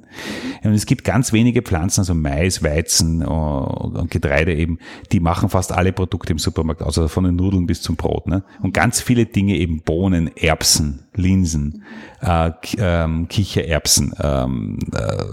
[0.63, 4.79] Und es gibt ganz wenige Pflanzen, also Mais, Weizen äh, und Getreide eben,
[5.11, 8.27] die machen fast alle Produkte im Supermarkt also von den Nudeln bis zum Brot.
[8.27, 8.43] Ne?
[8.61, 11.83] Und ganz viele Dinge eben Bohnen, Erbsen, Linsen,
[12.21, 15.23] äh, ähm, Kichererbsen ähm, äh,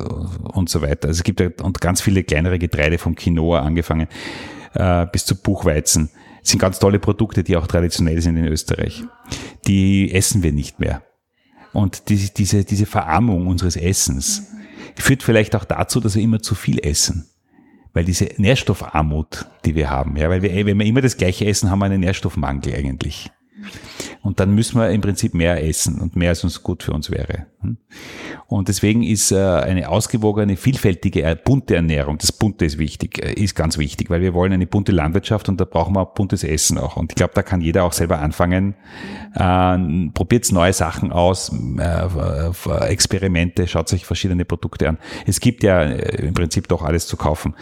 [0.52, 1.08] und so weiter.
[1.08, 4.08] Also es gibt ja, und ganz viele kleinere Getreide vom Quinoa angefangen
[4.74, 6.10] äh, bis zu Buchweizen
[6.42, 9.02] sind ganz tolle Produkte, die auch traditionell sind in Österreich.
[9.66, 11.02] Die essen wir nicht mehr.
[11.72, 14.48] Und die, diese, diese Verarmung unseres Essens
[14.96, 17.26] führt vielleicht auch dazu, dass wir immer zu viel essen.
[17.92, 21.70] Weil diese Nährstoffarmut, die wir haben, ja, weil wir, wenn wir immer das Gleiche essen,
[21.70, 23.30] haben wir einen Nährstoffmangel eigentlich.
[24.22, 27.10] Und dann müssen wir im Prinzip mehr essen und mehr als uns gut für uns
[27.10, 27.46] wäre.
[28.46, 33.32] Und deswegen ist äh, eine ausgewogene, vielfältige, äh, bunte Ernährung, das Bunte ist wichtig, äh,
[33.32, 36.78] ist ganz wichtig, weil wir wollen eine bunte Landwirtschaft und da brauchen wir buntes Essen
[36.78, 36.96] auch.
[36.96, 38.74] Und ich glaube, da kann jeder auch selber anfangen.
[39.34, 41.52] Äh, Probiert neue Sachen aus,
[42.88, 44.98] Experimente, schaut sich verschiedene Produkte an.
[45.26, 47.54] Es gibt ja im Prinzip doch alles zu kaufen.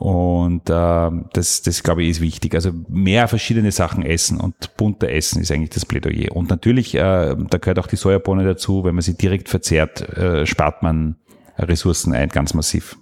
[0.00, 2.54] Und äh, das, das glaube ich, ist wichtig.
[2.54, 6.34] Also mehr verschiedene Sachen essen und bunter essen ist eigentlich das Plädoyer.
[6.34, 10.46] Und natürlich, äh, da gehört auch die Sojabohne dazu, wenn man sie direkt verzehrt, äh,
[10.46, 11.16] spart man
[11.58, 12.96] Ressourcen ein, ganz massiv.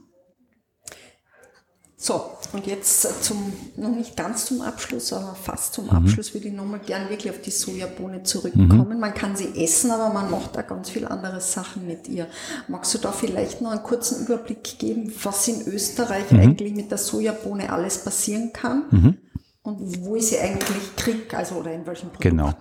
[1.95, 5.91] So, und jetzt zum, noch nicht ganz zum Abschluss, aber fast zum mhm.
[5.91, 8.89] Abschluss würde ich nochmal gern wirklich auf die Sojabohne zurückkommen.
[8.89, 9.01] Mhm.
[9.01, 12.27] Man kann sie essen, aber man macht da ganz viel andere Sachen mit ihr.
[12.69, 16.41] Magst du da vielleicht noch einen kurzen Überblick geben, was in Österreich mhm.
[16.41, 18.85] eigentlich mit der Sojabohne alles passieren kann?
[18.91, 19.19] Mhm.
[19.63, 22.37] Und wo ich sie eigentlich kriege, also oder in welchen Produkten?
[22.37, 22.55] Genau.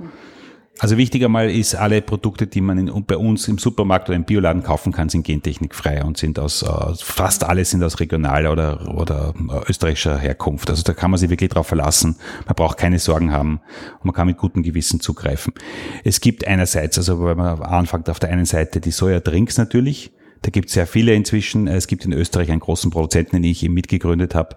[0.80, 4.26] Also wichtig einmal ist, alle Produkte, die man in, bei uns im Supermarkt oder im
[4.26, 6.64] Bioladen kaufen kann, sind gentechnikfrei und sind aus,
[7.02, 10.70] fast alle sind aus regionaler oder, oder äh, österreichischer Herkunft.
[10.70, 12.18] Also da kann man sich wirklich drauf verlassen.
[12.46, 13.62] Man braucht keine Sorgen haben
[14.00, 15.54] und man kann mit gutem Gewissen zugreifen.
[16.04, 20.12] Es gibt einerseits, also wenn man anfängt, auf der einen Seite die Sojadrinks natürlich.
[20.44, 21.68] Da gibt es sehr viele inzwischen.
[21.68, 24.56] Es gibt in Österreich einen großen Produzenten, den ich eben mitgegründet habe,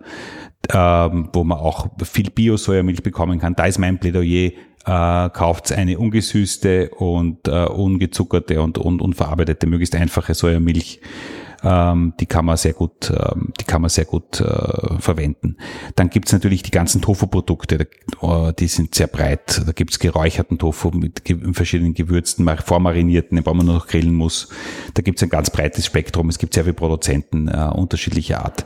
[0.73, 3.55] ähm, wo man auch viel Bio-Sojamilch bekommen kann.
[3.55, 4.51] Da ist mein Plädoyer,
[4.87, 11.01] äh, kauft eine ungesüßte und äh, ungezuckerte und, und unverarbeitete, möglichst einfache Sojamilch.
[11.63, 15.57] Ähm, die kann man sehr gut, ähm, die kann man sehr gut äh, verwenden.
[15.95, 17.87] Dann gibt's natürlich die ganzen Tofu-Produkte,
[18.23, 19.63] uh, die sind sehr breit.
[19.67, 21.23] Da gibt's geräucherten Tofu mit
[21.53, 24.49] verschiedenen Gewürzen, vormarinierten, den man nur noch grillen muss.
[24.95, 26.31] Da gibt's ein ganz breites Spektrum.
[26.31, 28.65] Es gibt sehr viele Produzenten äh, unterschiedlicher Art.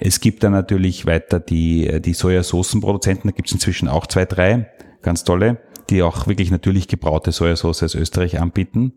[0.00, 4.68] Es gibt dann natürlich weiter die, die Sojasoßenproduzenten, da gibt's inzwischen auch zwei, drei
[5.04, 5.58] ganz tolle,
[5.90, 8.94] die auch wirklich natürlich gebraute Sojasauce aus Österreich anbieten.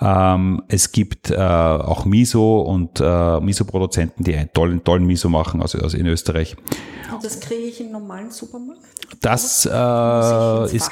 [0.00, 5.62] Ähm, es gibt äh, auch Miso und äh, Miso-Produzenten, die einen tollen, tollen Miso machen
[5.62, 6.56] aus, aus in Österreich.
[7.12, 8.82] Und das kriege ich im normalen Supermarkt?
[9.20, 10.90] Das äh, ist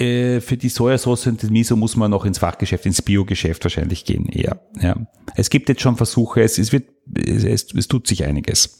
[0.00, 4.04] äh, für die Sojasauce und das Miso muss man noch ins Fachgeschäft, ins Biogeschäft wahrscheinlich
[4.04, 4.28] gehen.
[4.32, 4.96] Ja, ja.
[5.34, 6.84] Es gibt jetzt schon Versuche, es, es wird,
[7.14, 8.78] es, es tut sich einiges.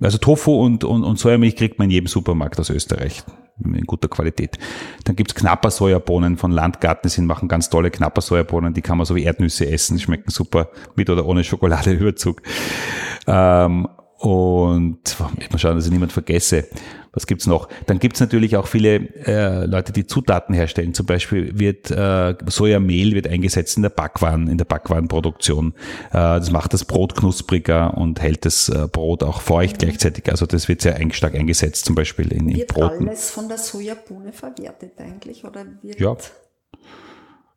[0.00, 3.24] Also Tofu und, und, und Sojamilch kriegt man in jedem Supermarkt aus Österreich
[3.64, 4.58] in guter Qualität.
[5.04, 9.06] Dann gibt's knapper Sojabohnen von Landgarten, die machen ganz tolle knapper Sojabohnen, die kann man
[9.06, 12.42] so wie Erdnüsse essen, schmecken super mit oder ohne Schokoladeüberzug.
[13.26, 13.88] Ähm,
[14.18, 16.68] und mal schauen, dass ich niemand vergesse.
[17.12, 17.68] Was gibt's noch?
[17.86, 20.94] Dann gibt's natürlich auch viele äh, Leute, die Zutaten herstellen.
[20.94, 25.74] Zum Beispiel wird äh, Sojamehl wird eingesetzt in der Backwaren, in der Backwarenproduktion.
[26.10, 30.30] Äh, das macht das Brot knuspriger und hält das äh, Brot auch feucht gleichzeitig.
[30.30, 33.00] Also das wird sehr stark eingesetzt, zum Beispiel in, in wird Broten.
[33.00, 36.16] Wird alles von der Sojabohne verwertet eigentlich oder wird ja.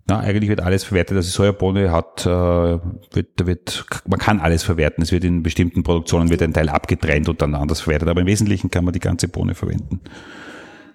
[0.06, 1.16] Na, eigentlich wird alles verwertet.
[1.16, 5.02] Also Sojabohne hat, äh, wird, wird, man kann alles verwerten.
[5.02, 8.10] Es wird in bestimmten Produktionen wird ein Teil abgetrennt und dann anders verwertet.
[8.10, 10.02] Aber im Wesentlichen kann man die ganze Bohne verwenden.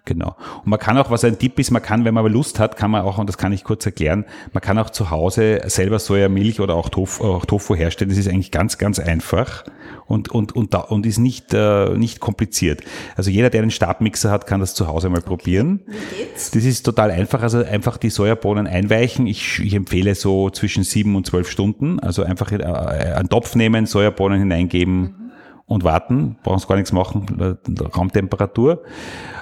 [0.08, 0.36] Genau.
[0.64, 2.78] Und man kann auch, was ein Tipp ist, man kann, wenn man aber Lust hat,
[2.78, 5.98] kann man auch, und das kann ich kurz erklären, man kann auch zu Hause selber
[5.98, 8.08] Sojamilch oder auch Tofu, auch Tofu herstellen.
[8.08, 9.64] Das ist eigentlich ganz, ganz einfach
[10.06, 12.80] und, und, und, da, und ist nicht, äh, nicht kompliziert.
[13.16, 15.28] Also jeder, der einen Stabmixer hat, kann das zu Hause mal okay.
[15.28, 15.80] probieren.
[15.86, 16.52] Wie geht's?
[16.52, 17.42] Das ist total einfach.
[17.42, 19.26] Also einfach die Sojabohnen einweichen.
[19.26, 22.00] Ich, ich empfehle so zwischen sieben und zwölf Stunden.
[22.00, 25.00] Also einfach äh, einen Topf nehmen, Sojabohnen hineingeben.
[25.00, 25.28] Mhm
[25.68, 27.58] und warten, brauchen Sie gar nichts machen,
[27.94, 28.82] Raumtemperatur.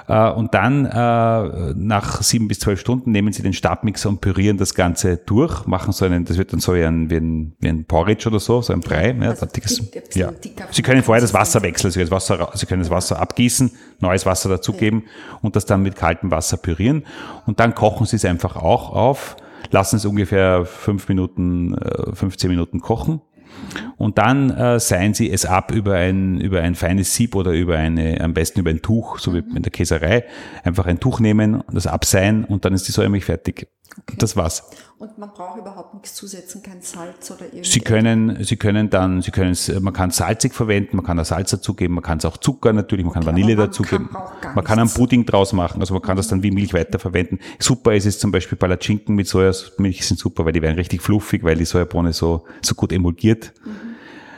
[0.07, 4.57] Äh, und dann äh, nach sieben bis zwölf Stunden nehmen Sie den Stabmixer und pürieren
[4.57, 7.67] das Ganze durch, machen so einen, das wird dann so wie ein, wie ein, wie
[7.67, 9.15] ein Porridge oder so, so ein Brei.
[9.19, 9.81] Ja, also dickes,
[10.13, 10.31] ja.
[10.71, 14.25] Sie können vorher das Wasser wechseln, Sie, das Wasser, Sie können das Wasser abgießen, neues
[14.25, 15.03] Wasser dazugeben
[15.41, 17.05] und das dann mit kaltem Wasser pürieren.
[17.45, 19.35] Und dann kochen Sie es einfach auch auf,
[19.71, 21.75] lassen es ungefähr fünf Minuten,
[22.13, 23.21] 15 äh, Minuten kochen
[23.97, 27.77] und dann äh, seien Sie es ab über ein, über ein feines Sieb oder über
[27.77, 30.25] eine, am besten über ein Tuch, so wie in der Käserei.
[30.63, 33.67] Einfach ein Tuch nehmen, das abseihen und dann ist die Säumilch fertig.
[33.99, 34.15] Okay.
[34.19, 34.63] Das war's.
[34.99, 37.71] Und man braucht überhaupt nichts zusetzen, kein Salz oder irgendwas.
[37.71, 41.25] Sie können, Sie können dann, Sie können es, man kann salzig verwenden, man kann da
[41.25, 44.09] Salz dazugeben, man kann es auch Zucker natürlich, man kann okay, Vanille dazugeben.
[44.55, 47.39] Man kann einen Pudding draus machen, also man kann das dann wie Milch weiterverwenden.
[47.59, 51.43] Super ist es zum Beispiel Palatschinken mit Sojamilch sind super, weil die werden richtig fluffig,
[51.43, 53.53] weil die Sojabohne so, so gut emulgiert.
[53.65, 53.87] Mhm.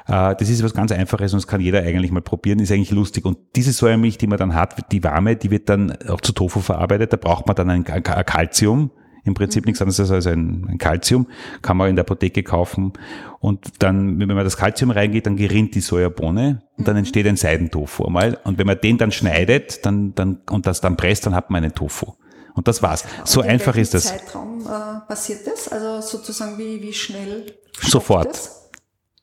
[0.10, 2.91] Äh, das ist was ganz Einfaches und das kann jeder eigentlich mal probieren, ist eigentlich
[2.91, 3.26] lustig.
[3.26, 6.60] Und diese Sojamilch, die man dann hat, die warme, die wird dann auch zu Tofu
[6.60, 7.14] verarbeitet.
[7.14, 8.89] Da braucht man dann ein, ein Calcium,
[9.24, 11.28] im Prinzip nichts anderes als ein, ein Calcium,
[11.62, 12.94] kann man in der Apotheke kaufen.
[13.40, 17.00] Und dann, wenn man das Calcium reingeht, dann gerinnt die Sojabohne und dann mhm.
[17.00, 18.40] entsteht ein Seidentofu einmal.
[18.44, 21.64] Und wenn man den dann schneidet dann, dann, und das dann presst, dann hat man
[21.64, 22.14] einen Tofu.
[22.56, 23.06] Und das war's.
[23.24, 24.06] So Und in einfach ist das.
[24.06, 25.70] Zeitraum äh, passiert das?
[25.70, 27.56] Also sozusagen wie, wie schnell?
[27.82, 28.28] Sofort.
[28.28, 28.70] Das?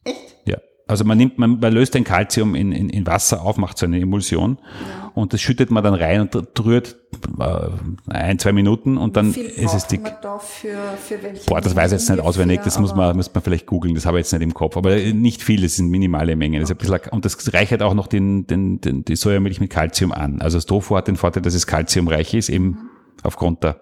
[0.05, 0.37] Echt?
[0.47, 0.57] Ja.
[0.89, 3.87] Also man nimmt, man, man löst ein Calcium in, in, in Wasser auf, macht so
[3.87, 4.59] eine Emulsion
[5.15, 6.97] und das schüttet man dann rein und rührt
[7.41, 7.69] äh,
[8.09, 10.03] ein, zwei Minuten und dann ist es dick.
[10.39, 11.19] für, für
[11.49, 14.07] Boah, das weiß ich jetzt nicht auswendig, das muss man, muss man vielleicht googeln, das
[14.07, 16.61] habe ich jetzt nicht im Kopf, aber nicht viel, das sind minimale Mengen.
[16.61, 20.13] Das ein bisschen, und das reichert auch noch den, den, den, die Sojamilch mit Calcium
[20.13, 20.41] an.
[20.41, 22.91] Also das Tofu hat den Vorteil, dass es calciumreich ist, eben
[23.25, 23.81] aufgrund der,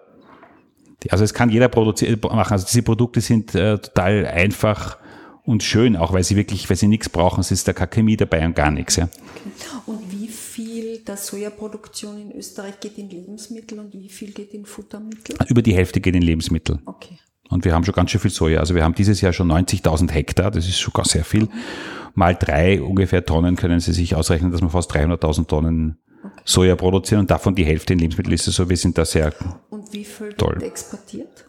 [1.11, 4.97] also es kann jeder produzieren, machen, also diese Produkte sind äh, total einfach
[5.45, 8.17] und schön, auch weil sie wirklich, weil sie nichts brauchen, es ist da keine Chemie
[8.17, 9.09] dabei und gar nichts, ja.
[9.87, 14.65] Und wie viel der Sojaproduktion in Österreich geht in Lebensmittel und wie viel geht in
[14.65, 15.37] Futtermittel?
[15.49, 16.79] Über die Hälfte geht in Lebensmittel.
[16.87, 17.19] Okay.
[17.51, 18.61] Und wir haben schon ganz schön viel Soja.
[18.61, 21.49] Also wir haben dieses Jahr schon 90.000 Hektar, das ist schon gar sehr viel.
[22.15, 25.99] Mal drei ungefähr Tonnen können Sie sich ausrechnen, dass wir fast 300.000 Tonnen
[26.45, 28.69] Soja produzieren und davon die Hälfte in Lebensmittel ist es so.
[28.71, 29.33] Wir sind da sehr,
[29.69, 30.55] Und wie viel Toll.
[30.55, 31.45] wird exportiert?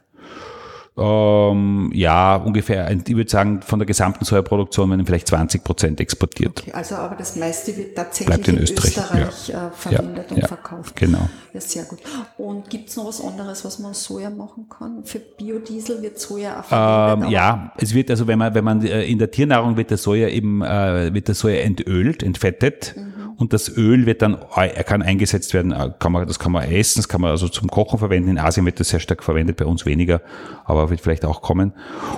[0.97, 6.61] Ähm, ja, ungefähr, ich würde sagen, von der gesamten Sojaproduktion werden vielleicht 20 Prozent exportiert.
[6.61, 9.67] Okay, also aber das meiste wird tatsächlich Bleibt in in Österreich, Österreich, ja.
[9.67, 10.95] äh, verwendet Ja, und ja, verkauft.
[10.95, 11.29] genau.
[11.53, 11.99] Ja, sehr gut.
[12.37, 15.03] Und gibt es noch was anderes, was man aus Soja machen kann?
[15.03, 17.27] Für Biodiesel wird Soja auch verwendet?
[17.27, 19.97] Ähm, ja, es wird also, wenn man, wenn man äh, in der Tiernahrung wird der
[19.97, 22.95] Soja eben, äh, wird der Soja entölt, entfettet.
[23.37, 26.51] Und das Öl wird dann, äh, er kann eingesetzt werden, äh, kann man, das kann
[26.51, 28.29] man essen, das kann man also zum Kochen verwenden.
[28.29, 30.21] In Asien wird das sehr stark verwendet, bei uns weniger,
[30.63, 31.73] aber wird vielleicht auch kommen.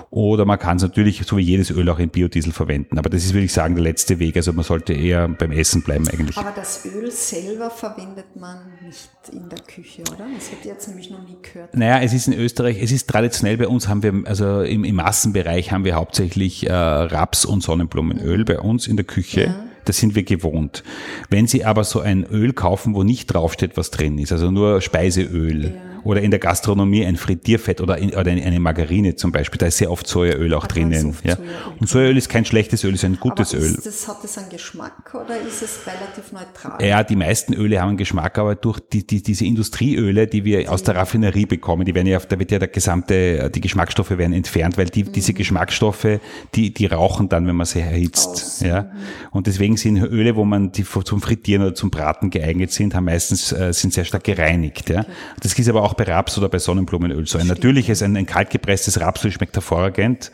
[0.10, 3.00] Oder man kann es natürlich, so wie jedes Öl, auch in Biodiesel verwenden.
[3.00, 4.38] Aber das ist, würde ich sagen, der letzte Weg.
[4.38, 6.38] Also man sollte eher beim Essen bleiben eigentlich.
[6.38, 10.26] Aber das Öl selber verwendet man nicht in der Küche, oder?
[10.36, 11.76] Das hätte ich jetzt nämlich noch nie gehört.
[11.76, 14.96] Naja, es ist in Österreich, es ist traditionell bei uns haben wir, also im, im
[14.96, 19.56] Massenbereich haben wir hauptsächlich äh, Raps- und Sonnenblumenöl bei uns in der Küche.
[19.88, 20.84] Das sind wir gewohnt.
[21.30, 24.82] Wenn Sie aber so ein Öl kaufen, wo nicht draufsteht, was drin ist, also nur
[24.82, 25.74] Speiseöl
[26.04, 29.78] oder in der Gastronomie ein Frittierfett oder, in, oder eine Margarine zum Beispiel, da ist
[29.78, 31.16] sehr oft Sojaöl auch drinnen.
[31.24, 31.36] Ja.
[31.36, 31.54] Sojaöl.
[31.80, 33.76] Und Sojaöl ist kein schlechtes Öl, ist ein gutes aber Öl.
[33.76, 36.84] ist das, hat das einen Geschmack oder ist es relativ neutral?
[36.86, 40.72] Ja, die meisten Öle haben einen Geschmack, aber durch die, die, diese Industrieöle, die wir
[40.72, 44.34] aus der Raffinerie bekommen, die werden ja, da wird ja der gesamte, die Geschmacksstoffe werden
[44.34, 46.20] entfernt, weil die, diese Geschmacksstoffe,
[46.56, 48.28] die, die rauchen dann, wenn man sie erhitzt.
[48.28, 48.92] Aus, Ja.
[49.32, 53.06] Und deswegen sind Öle, wo man die zum Frittieren oder zum Braten geeignet sind, haben
[53.06, 54.90] meistens, äh, sind sehr stark gereinigt.
[54.90, 55.06] Ja.
[55.42, 57.38] Das ist aber auch bei Raps oder bei Sonnenblumenöl so.
[57.38, 60.32] Ein natürliches, ein, ein kaltgepresstes Rapsöl schmeckt hervorragend.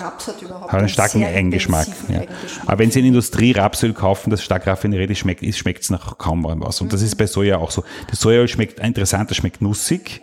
[0.00, 1.86] Raps hat überhaupt Hat einen starken Eigengeschmack.
[2.08, 2.22] Ja.
[2.66, 6.44] Aber wenn Sie in Industrie Rapsöl kaufen, das stark raffiniert ist, schmeckt es nach kaum
[6.44, 6.80] was.
[6.80, 7.84] Und das ist bei Soja auch so.
[8.10, 10.22] Das Sojaöl schmeckt interessant, das schmeckt nussig.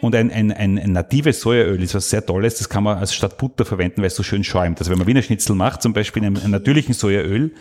[0.00, 3.36] Und ein, ein, ein, natives Sojaöl ist was sehr Tolles, das kann man als statt
[3.36, 4.78] Butter verwenden, weil es so schön schäumt.
[4.78, 7.52] Also wenn man Wiener Schnitzel macht, zum Beispiel in einem natürlichen Sojaöl,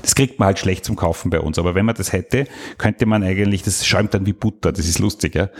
[0.00, 1.58] das kriegt man halt schlecht zum Kaufen bei uns.
[1.58, 2.46] Aber wenn man das hätte,
[2.78, 5.50] könnte man eigentlich, das schäumt dann wie Butter, das ist lustig, ja.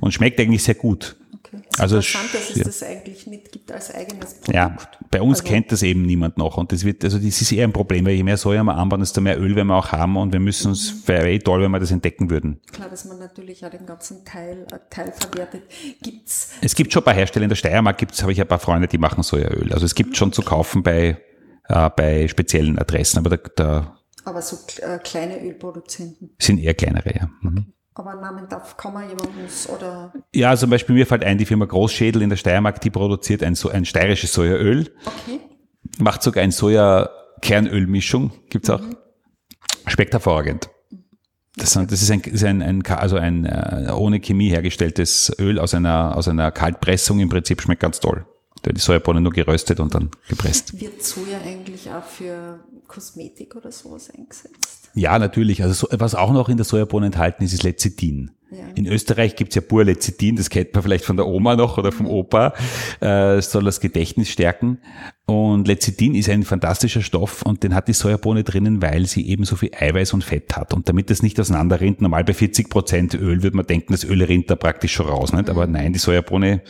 [0.00, 1.16] Und schmeckt eigentlich sehr gut.
[1.46, 1.62] Okay.
[1.78, 2.64] Also Also interessant, dass es ja.
[2.64, 4.54] das eigentlich nicht gibt als eigenes Produkt.
[4.54, 4.76] Ja,
[5.10, 7.64] bei uns Also- kennt das eben niemand noch und das wird, also das ist eher
[7.66, 10.16] ein Problem, weil je mehr Soja wir anbauen, desto mehr Öl werden wir auch haben
[10.16, 12.60] und wir müssen uns, wäre eh toll, wenn wir das entdecken würden.
[12.72, 15.62] Klar, dass man natürlich auch den ganzen Teil, äh, Teil verwertet.
[16.02, 18.58] Gibt's Es gibt schon ein paar Hersteller, in der Steiermark gibt's, habe ich ein paar
[18.58, 19.72] Freunde, die machen Sojaöl.
[19.72, 21.16] Also es gibt schon zu kaufen bei,
[21.68, 23.92] äh, bei speziellen Adressen, aber da, da
[24.24, 26.30] aber so äh, kleine Ölproduzenten.
[26.40, 27.30] sind eher kleinere, ja.
[27.42, 27.66] Mhm.
[27.98, 31.64] Aber Namen darf, kann man jemanden oder Ja, zum Beispiel mir fällt ein, die Firma
[31.64, 35.40] Großschädel in der Steiermark, die produziert ein, so ein steirisches Sojaöl, okay.
[35.98, 38.82] macht sogar ein Soja-Kernölmischung, gibt's auch.
[39.86, 40.68] Schmeckt hervorragend.
[41.56, 45.72] Das, das ist ein, ist ein, ein also ein äh, ohne Chemie hergestelltes Öl aus
[45.72, 47.18] einer, aus einer Kaltpressung.
[47.18, 48.26] Im Prinzip schmeckt ganz toll.
[48.60, 50.78] Da wird die Sojabohne nur geröstet und dann gepresst.
[50.78, 54.75] Wird Soja eigentlich auch für Kosmetik oder sowas eingesetzt?
[54.96, 55.62] Ja, natürlich.
[55.62, 58.30] Also so, was auch noch in der Sojabohne enthalten ist, ist Lecithin.
[58.50, 58.64] Ja.
[58.74, 61.92] In Österreich gibt's ja pur Lecithin, das kennt man vielleicht von der Oma noch oder
[61.92, 62.54] vom Opa.
[63.02, 64.78] Äh, es soll das Gedächtnis stärken.
[65.26, 69.44] Und Lecithin ist ein fantastischer Stoff und den hat die Sojabohne drinnen, weil sie eben
[69.44, 70.72] so viel Eiweiß und Fett hat.
[70.72, 74.22] Und damit das nicht auseinanderrinnt, normal bei 40 Prozent Öl würde man denken, das Öl
[74.22, 75.34] rinnt da praktisch schon raus.
[75.34, 75.50] Nicht?
[75.50, 76.62] Aber nein, die Sojabohne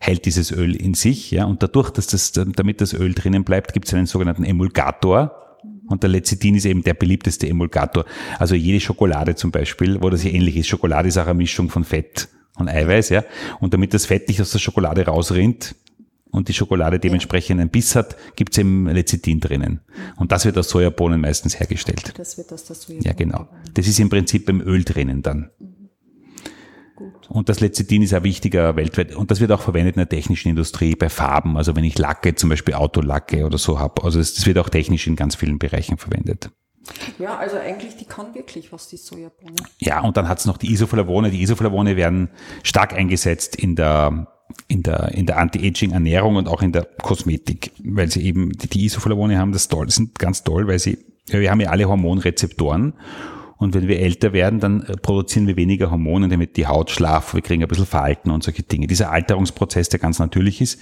[0.00, 1.30] hält dieses Öl in sich.
[1.30, 1.44] Ja?
[1.44, 5.47] Und dadurch, dass das, damit das Öl drinnen bleibt, gibt es einen sogenannten Emulgator.
[5.88, 8.04] Und der Lecithin ist eben der beliebteste Emulgator.
[8.38, 10.68] Also jede Schokolade zum Beispiel, wo das hier ähnlich ist.
[10.68, 13.24] Schokolade ist auch eine Mischung von Fett und Eiweiß, ja.
[13.60, 15.74] Und damit das Fett nicht aus der Schokolade rausrinnt
[16.30, 19.80] und die Schokolade dementsprechend einen Biss hat, gibt es eben Lecithin drinnen.
[20.16, 22.12] Und das wird aus Sojabohnen meistens hergestellt.
[22.16, 23.00] Das wird aus der Soja.
[23.02, 23.48] Ja, genau.
[23.74, 25.50] Das ist im Prinzip beim Öl drinnen dann.
[27.28, 29.14] Und das Lecithin ist ein wichtiger weltweit.
[29.14, 31.56] Und das wird auch verwendet in der technischen Industrie bei Farben.
[31.56, 34.02] Also wenn ich Lacke, zum Beispiel Autolacke oder so habe.
[34.04, 36.50] Also das, das wird auch technisch in ganz vielen Bereichen verwendet.
[37.18, 39.56] Ja, also eigentlich, die kann wirklich was, die Sojabohne.
[39.78, 41.30] Ja, und dann hat's noch die Isoflavone.
[41.30, 42.30] Die Isoflavone werden
[42.62, 44.28] stark eingesetzt in der
[44.66, 49.38] in der, in der Anti-Aging-Ernährung und auch in der Kosmetik, weil sie eben, die Isoflavone
[49.38, 52.94] haben das toll, sind ganz toll, weil sie, ja, wir haben ja alle Hormonrezeptoren
[53.58, 57.34] und wenn wir älter werden, dann äh, produzieren wir weniger Hormone, damit die Haut schlaff,
[57.34, 58.86] wir kriegen ein bisschen Falten und solche Dinge.
[58.86, 60.80] Dieser Alterungsprozess, der ganz natürlich ist,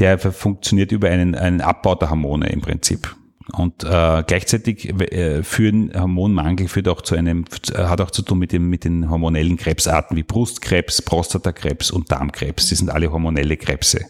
[0.00, 3.14] der funktioniert über einen, einen Abbau der Hormone im Prinzip.
[3.52, 8.52] Und äh, gleichzeitig äh, führen Hormonmangel führt auch zu einem, hat auch zu tun mit,
[8.52, 12.68] dem, mit den hormonellen Krebsarten wie Brustkrebs, Prostatakrebs und Darmkrebs.
[12.68, 14.04] Die sind alle hormonelle Krebse.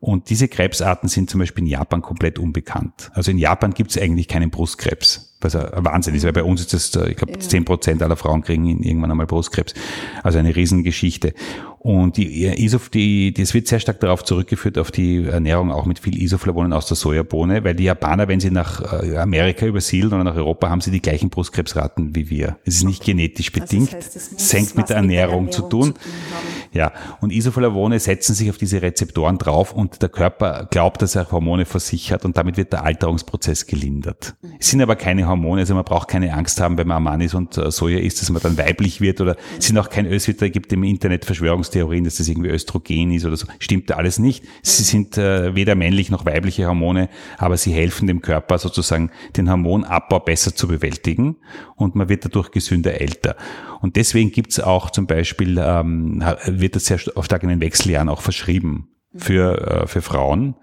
[0.00, 3.10] Und diese Krebsarten sind zum Beispiel in Japan komplett unbekannt.
[3.12, 6.60] Also in Japan gibt es eigentlich keinen Brustkrebs, was ein Wahnsinn ist, weil bei uns
[6.60, 9.74] ist das, ich glaube, zehn Prozent aller Frauen kriegen irgendwann einmal Brustkrebs.
[10.22, 11.34] Also eine Riesengeschichte.
[11.78, 16.00] Und die, Isof, die, das wird sehr stark darauf zurückgeführt, auf die Ernährung auch mit
[16.00, 20.24] viel Isoflavonen aus der Sojabohne, weil die Japaner, wenn sie nach äh, Amerika übersiedeln oder
[20.24, 22.58] nach Europa, haben sie die gleichen Brustkrebsraten wie wir.
[22.64, 25.60] Es ist nicht genetisch bedingt, also das heißt, es hängt mit der Ernährung, mit der
[25.60, 25.84] Ernährung, zu tun.
[25.84, 31.02] Zu tun ja, und Isoflavone setzen sich auf diese Rezeptoren drauf und der Körper glaubt,
[31.02, 34.36] dass er Hormone versichert und damit wird der Alterungsprozess gelindert.
[34.60, 37.58] Es sind aber keine Hormone, also man braucht keine Angst haben, wenn man Amanis und
[37.58, 40.72] äh, Soja isst, dass man dann weiblich wird oder es sind auch kein Öswitter, gibt
[40.72, 43.48] im Internet Verschwörungstheorien, dass das irgendwie Östrogen ist oder so.
[43.58, 44.44] Stimmt alles nicht.
[44.62, 47.08] Sie sind äh, weder männlich noch weibliche Hormone,
[47.38, 51.38] aber sie helfen dem Körper sozusagen den Hormonabbau besser zu bewältigen
[51.74, 53.34] und man wird dadurch gesünder älter.
[53.80, 58.22] Und deswegen gibt's auch zum Beispiel, ähm, wird das sehr stark in den Wechseljahren auch
[58.22, 60.54] verschrieben für, äh, für Frauen.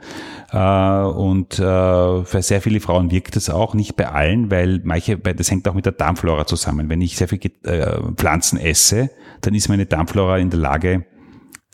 [0.51, 5.17] Äh, und äh, für sehr viele Frauen wirkt das auch, nicht bei allen, weil manche,
[5.17, 6.89] das hängt auch mit der Darmflora zusammen.
[6.89, 9.09] Wenn ich sehr viel äh, Pflanzen esse,
[9.41, 11.05] dann ist meine Darmflora in der Lage,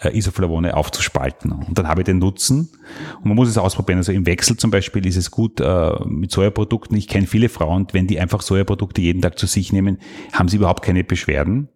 [0.01, 1.51] äh, Isoflavone aufzuspalten.
[1.51, 2.69] Und dann habe ich den Nutzen.
[3.17, 3.99] Und man muss es ausprobieren.
[3.99, 6.97] Also im Wechsel zum Beispiel ist es gut äh, mit Sojaprodukten.
[6.97, 9.99] Ich kenne viele Frauen, wenn die einfach Sojaprodukte jeden Tag zu sich nehmen,
[10.33, 11.69] haben sie überhaupt keine Beschwerden.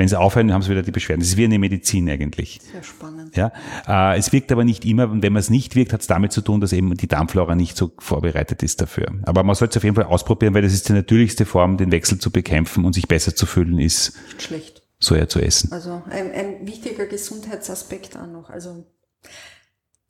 [0.00, 1.20] Wenn sie aufhören, haben sie wieder die Beschwerden.
[1.20, 2.58] Das ist wie eine Medizin eigentlich.
[2.72, 3.36] Sehr spannend.
[3.36, 3.52] Ja,
[3.86, 5.10] äh, es wirkt aber nicht immer.
[5.10, 7.54] Und wenn man es nicht wirkt, hat es damit zu tun, dass eben die Darmflora
[7.54, 9.12] nicht so vorbereitet ist dafür.
[9.24, 11.92] Aber man sollte es auf jeden Fall ausprobieren, weil das ist die natürlichste Form, den
[11.92, 14.82] Wechsel zu bekämpfen und sich besser zu fühlen, ist schlecht.
[14.98, 15.70] Soja zu essen.
[15.70, 18.48] Also ein, ein wichtiger Gesundheitsaspekt auch noch.
[18.48, 18.86] Also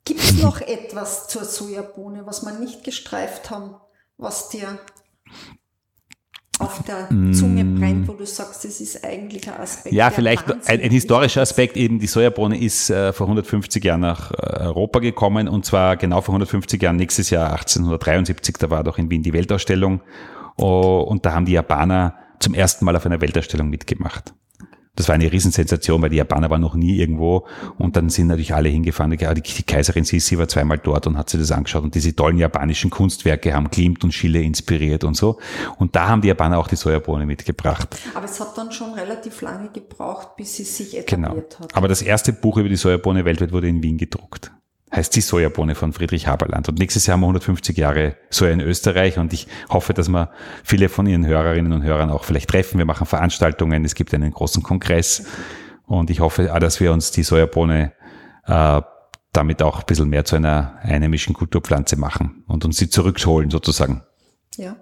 [0.05, 3.75] gibt es noch etwas zur Sojabohne, was wir nicht gestreift haben,
[4.15, 4.79] was dir
[6.61, 7.79] auf der Zunge mm.
[7.79, 9.93] brennt, wo du sagst, das ist eigentlich ein Aspekt.
[9.93, 14.31] Ja, vielleicht ein, ein, historischer Aspekt eben, die Sojabohne ist äh, vor 150 Jahren nach
[14.31, 18.97] äh, Europa gekommen und zwar genau vor 150 Jahren, nächstes Jahr 1873, da war doch
[18.97, 20.01] in Wien die Weltausstellung
[20.57, 24.33] oh, und da haben die Japaner zum ersten Mal auf einer Weltausstellung mitgemacht.
[24.95, 28.53] Das war eine Riesensensation, weil die Japaner waren noch nie irgendwo und dann sind natürlich
[28.53, 29.11] alle hingefahren.
[29.11, 32.89] Die, Kaiserin Sissi war zweimal dort und hat sich das angeschaut und diese tollen japanischen
[32.89, 35.39] Kunstwerke haben Klimt und Schille inspiriert und so.
[35.77, 37.97] Und da haben die Japaner auch die Sojabohne mitgebracht.
[38.13, 41.29] Aber es hat dann schon relativ lange gebraucht, bis sie sich genau.
[41.29, 41.69] etabliert genau.
[41.69, 41.75] hat.
[41.77, 44.51] Aber das erste Buch über die Sojabohne weltweit wurde in Wien gedruckt
[44.93, 46.67] heißt die Sojabohne von Friedrich Haberland.
[46.67, 50.31] Und nächstes Jahr haben wir 150 Jahre Soja in Österreich und ich hoffe, dass wir
[50.63, 52.77] viele von Ihren Hörerinnen und Hörern auch vielleicht treffen.
[52.77, 55.25] Wir machen Veranstaltungen, es gibt einen großen Kongress
[55.85, 57.93] und ich hoffe, dass wir uns die Sojabohne
[58.45, 58.81] äh,
[59.33, 64.03] damit auch ein bisschen mehr zu einer einheimischen Kulturpflanze machen und uns sie zurückholen sozusagen.
[64.57, 64.75] Ja.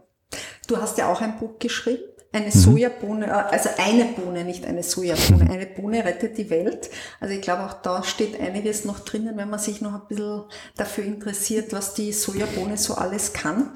[0.68, 2.52] Du hast ja auch ein Buch geschrieben eine mhm.
[2.52, 5.52] Sojabohne, äh, also eine Bohne, nicht eine Sojabohne, mhm.
[5.52, 6.90] eine Bohne rettet die Welt.
[7.20, 10.44] Also ich glaube, auch da steht einiges noch drinnen, wenn man sich noch ein bisschen
[10.78, 13.72] dafür interessiert, was die Sojabohne so alles kann.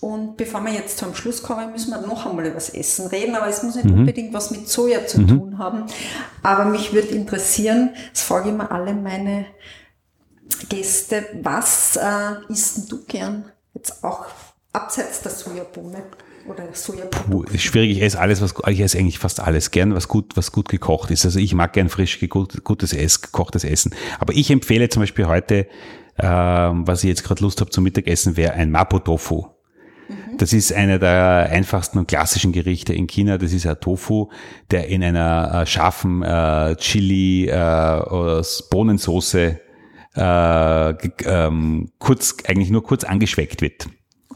[0.00, 3.34] Und bevor wir jetzt zum Schluss kommen, müssen wir noch einmal über das Essen reden,
[3.34, 4.00] aber es muss nicht mhm.
[4.00, 5.28] unbedingt was mit Soja zu mhm.
[5.28, 5.84] tun haben.
[6.42, 9.46] Aber mich würde interessieren, das frage ich immer alle meine
[10.68, 14.26] Gäste, was äh, isst du gern jetzt auch
[14.72, 16.04] abseits der Sojabohne?
[16.48, 16.64] Oder
[17.10, 17.90] Puh, ist schwierig.
[17.90, 21.10] Ich esse alles, was ich esse eigentlich fast alles gern, was gut, was gut gekocht
[21.10, 21.24] ist.
[21.24, 23.94] Also ich mag gern frisch gutes Essen, gekochtes Essen.
[24.18, 25.66] Aber ich empfehle zum Beispiel heute,
[26.18, 29.46] ähm, was ich jetzt gerade Lust habe zum Mittagessen, wäre ein Mapo Tofu.
[30.08, 30.38] Mhm.
[30.38, 33.36] Das ist einer der einfachsten und klassischen Gerichte in China.
[33.36, 34.30] Das ist ein Tofu,
[34.70, 39.60] der in einer äh, scharfen äh, Chili äh, oder Bohnensoße
[40.16, 40.90] äh,
[41.24, 43.88] ähm, kurz, eigentlich nur kurz angeschweckt wird.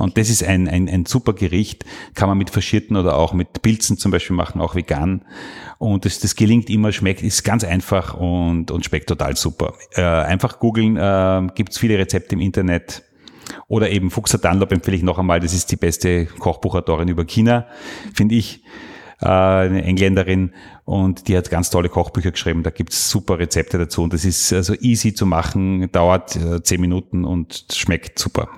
[0.03, 1.85] Und das ist ein, ein, ein super Gericht,
[2.15, 5.25] kann man mit Faschierten oder auch mit Pilzen zum Beispiel machen, auch vegan.
[5.79, 9.75] Und das, das gelingt immer, schmeckt, ist ganz einfach und, und schmeckt total super.
[9.95, 13.05] Äh, einfach googeln, äh, gibt viele Rezepte im Internet.
[13.69, 17.69] Oder eben Fuchser Dunlop empfehle ich noch einmal, das ist die beste Kochbuchautorin über China,
[18.13, 18.65] finde ich.
[19.21, 20.51] Äh, eine Engländerin
[20.85, 22.65] und die hat ganz tolle Kochbücher geschrieben.
[22.65, 26.81] Da gibt's super Rezepte dazu und das ist also easy zu machen, dauert äh, zehn
[26.81, 28.49] Minuten und schmeckt super.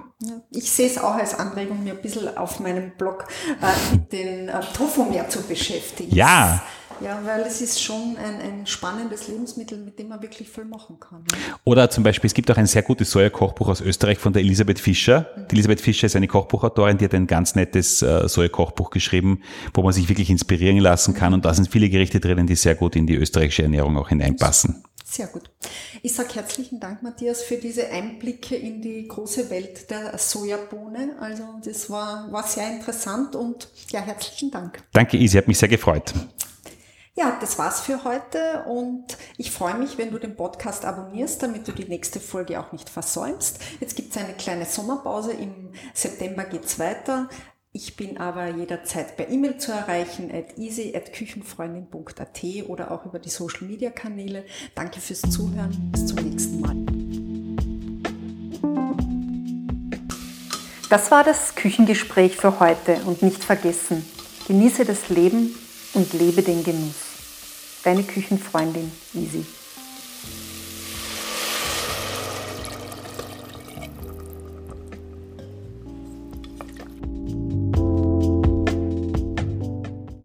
[0.51, 3.27] Ich sehe es auch als Anregung, mir ein bisschen auf meinem Blog
[3.61, 6.15] äh, mit den äh, Tofu mehr zu beschäftigen.
[6.15, 6.63] Ja.
[7.01, 10.99] Ja, weil es ist schon ein, ein spannendes Lebensmittel, mit dem man wirklich viel machen
[11.01, 11.25] kann.
[11.65, 14.79] Oder zum Beispiel, es gibt auch ein sehr gutes Soja-Kochbuch aus Österreich von der Elisabeth
[14.79, 15.27] Fischer.
[15.51, 19.83] Die Elisabeth Fischer ist eine Kochbuchautorin, die hat ein ganz nettes äh, Soja-Kochbuch geschrieben, wo
[19.83, 21.35] man sich wirklich inspirieren lassen kann.
[21.35, 24.85] Und da sind viele Gerichte drinnen, die sehr gut in die österreichische Ernährung auch hineinpassen.
[25.15, 25.49] Sehr gut.
[26.03, 31.15] Ich sage herzlichen Dank, Matthias, für diese Einblicke in die große Welt der Sojabohne.
[31.21, 34.83] Also das war, war sehr interessant und ja, herzlichen Dank.
[34.93, 36.13] Danke, Isi, hat mich sehr gefreut.
[37.15, 41.69] Ja, das war's für heute und ich freue mich, wenn du den Podcast abonnierst, damit
[41.69, 43.61] du die nächste Folge auch nicht versäumst.
[43.79, 47.29] Jetzt gibt's eine kleine Sommerpause, im September geht's weiter.
[47.77, 53.19] Ich bin aber jederzeit per E-Mail zu erreichen at easy at küchenfreundin.at oder auch über
[53.19, 54.45] die Social Media Kanäle.
[54.77, 55.91] Danke fürs Zuhören.
[55.91, 56.77] Bis zum nächsten Mal.
[60.89, 64.09] Das war das Küchengespräch für heute und nicht vergessen.
[64.47, 65.53] Genieße das Leben
[65.95, 67.83] und lebe den Genuss.
[67.83, 69.45] Deine Küchenfreundin Easy.